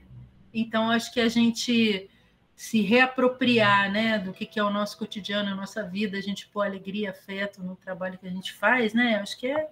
[0.53, 2.09] Então acho que a gente
[2.55, 6.49] se reapropriar, né, do que, que é o nosso cotidiano, a nossa vida, a gente
[6.49, 9.17] pôr alegria, afeto no trabalho que a gente faz, né?
[9.17, 9.69] Acho que é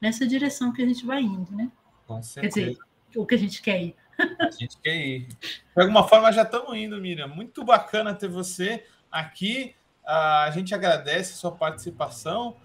[0.00, 1.70] nessa direção que a gente vai indo, né?
[2.06, 2.54] Com certeza.
[2.54, 2.78] Quer dizer,
[3.16, 3.96] o que a gente quer ir.
[4.40, 5.28] A gente quer ir.
[5.28, 7.28] De alguma forma já estamos indo, Miriam.
[7.28, 9.74] Muito bacana ter você aqui.
[10.04, 12.56] a gente agradece a sua participação,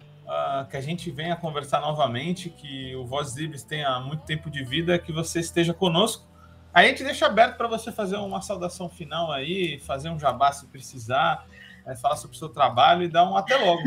[0.70, 4.97] que a gente venha conversar novamente, que o Voz Livres tenha muito tempo de vida,
[4.99, 6.30] que você esteja conosco.
[6.74, 10.66] A gente deixa aberto para você fazer uma saudação final aí, fazer um jabá se
[10.68, 11.45] precisar,
[11.86, 13.84] é, falar sobre o seu trabalho e dar um até logo.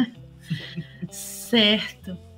[1.10, 2.33] certo.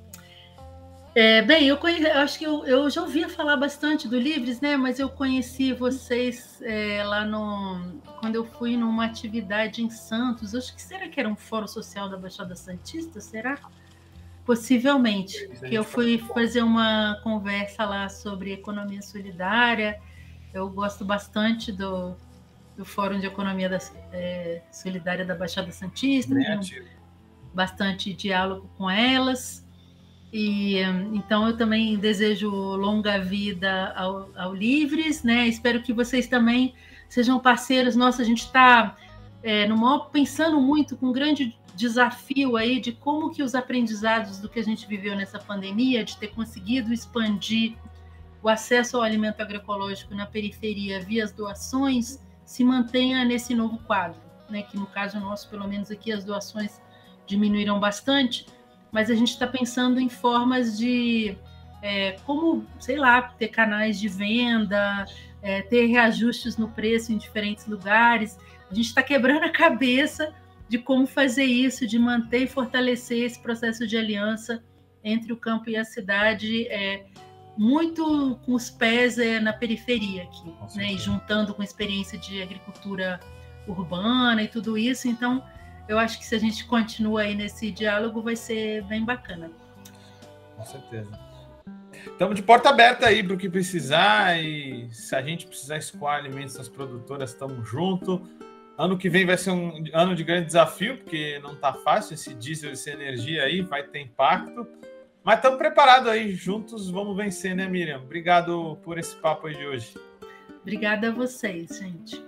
[1.19, 2.03] É, bem, eu, conhe...
[2.03, 4.77] eu acho que eu, eu, já ouvia falar bastante do Livres, né?
[4.77, 7.99] Mas eu conheci vocês é, lá no.
[8.19, 10.53] Quando eu fui numa atividade em Santos.
[10.53, 13.19] Acho que será que era um fórum social da Baixada Santista?
[13.19, 13.57] Será?
[14.45, 15.47] Possivelmente.
[15.67, 19.99] Que eu fui fazer uma conversa lá sobre economia solidária.
[20.53, 22.15] Eu gosto bastante do,
[22.77, 23.79] do Fórum de Economia da,
[24.13, 26.35] é, Solidária da Baixada Santista.
[27.55, 29.66] Bastante diálogo com elas.
[30.39, 30.77] E
[31.15, 35.47] então eu também desejo longa vida ao, ao Livres, né?
[35.47, 36.75] Espero que vocês também
[37.09, 37.95] sejam parceiros.
[37.95, 38.95] Nossa, a gente está
[39.41, 39.67] é,
[40.11, 44.63] pensando muito com um grande desafio aí de como que os aprendizados do que a
[44.63, 47.75] gente viveu nessa pandemia, de ter conseguido expandir
[48.43, 54.21] o acesso ao alimento agroecológico na periferia via as doações, se mantenha nesse novo quadro,
[54.51, 54.61] né?
[54.61, 56.79] Que no caso nosso, pelo menos aqui, as doações
[57.25, 58.45] diminuíram bastante
[58.91, 61.37] mas a gente está pensando em formas de
[61.81, 65.05] é, como, sei lá, ter canais de venda,
[65.41, 68.37] é, ter reajustes no preço em diferentes lugares.
[68.69, 70.33] A gente está quebrando a cabeça
[70.67, 74.63] de como fazer isso, de manter e fortalecer esse processo de aliança
[75.03, 77.05] entre o campo e a cidade, é,
[77.57, 82.41] muito com os pés é, na periferia aqui, né, e juntando com a experiência de
[82.41, 83.19] agricultura
[83.65, 85.07] urbana e tudo isso.
[85.07, 85.43] Então,
[85.87, 89.51] eu acho que se a gente continua aí nesse diálogo, vai ser bem bacana.
[90.55, 91.27] Com certeza.
[92.05, 96.17] Estamos de porta aberta aí para o que precisar e se a gente precisar escoar
[96.17, 98.21] alimentos das produtoras, estamos junto.
[98.77, 102.33] Ano que vem vai ser um ano de grande desafio, porque não está fácil esse
[102.33, 104.67] diesel, essa energia aí, vai ter impacto.
[105.23, 107.99] Mas estamos preparados aí, juntos vamos vencer, né, Miriam?
[107.99, 109.93] Obrigado por esse papo aí de hoje.
[110.61, 112.23] Obrigada a vocês, gente.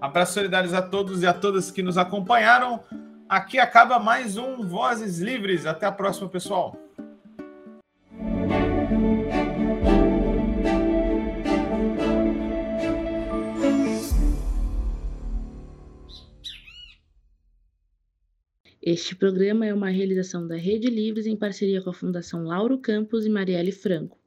[0.00, 2.82] Abraços solidários a todos e a todas que nos acompanharam.
[3.28, 5.66] Aqui acaba mais um Vozes Livres.
[5.66, 6.74] Até a próxima, pessoal.
[18.82, 23.26] Este programa é uma realização da Rede Livres em parceria com a Fundação Lauro Campos
[23.26, 24.18] e Marielle Franco,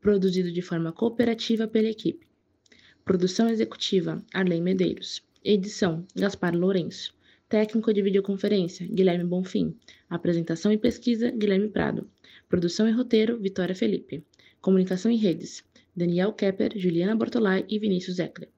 [0.00, 2.29] produzido de forma cooperativa pela equipe.
[3.04, 5.22] Produção executiva: Arlene Medeiros.
[5.42, 7.14] Edição: Gaspar Lourenço.
[7.48, 9.74] Técnico de videoconferência: Guilherme Bonfim.
[10.08, 12.08] Apresentação e pesquisa: Guilherme Prado.
[12.48, 14.22] Produção e roteiro: Vitória Felipe.
[14.60, 15.64] Comunicação em redes:
[15.96, 18.50] Daniel Kepper, Juliana Bortolai e Vinícius Eckler.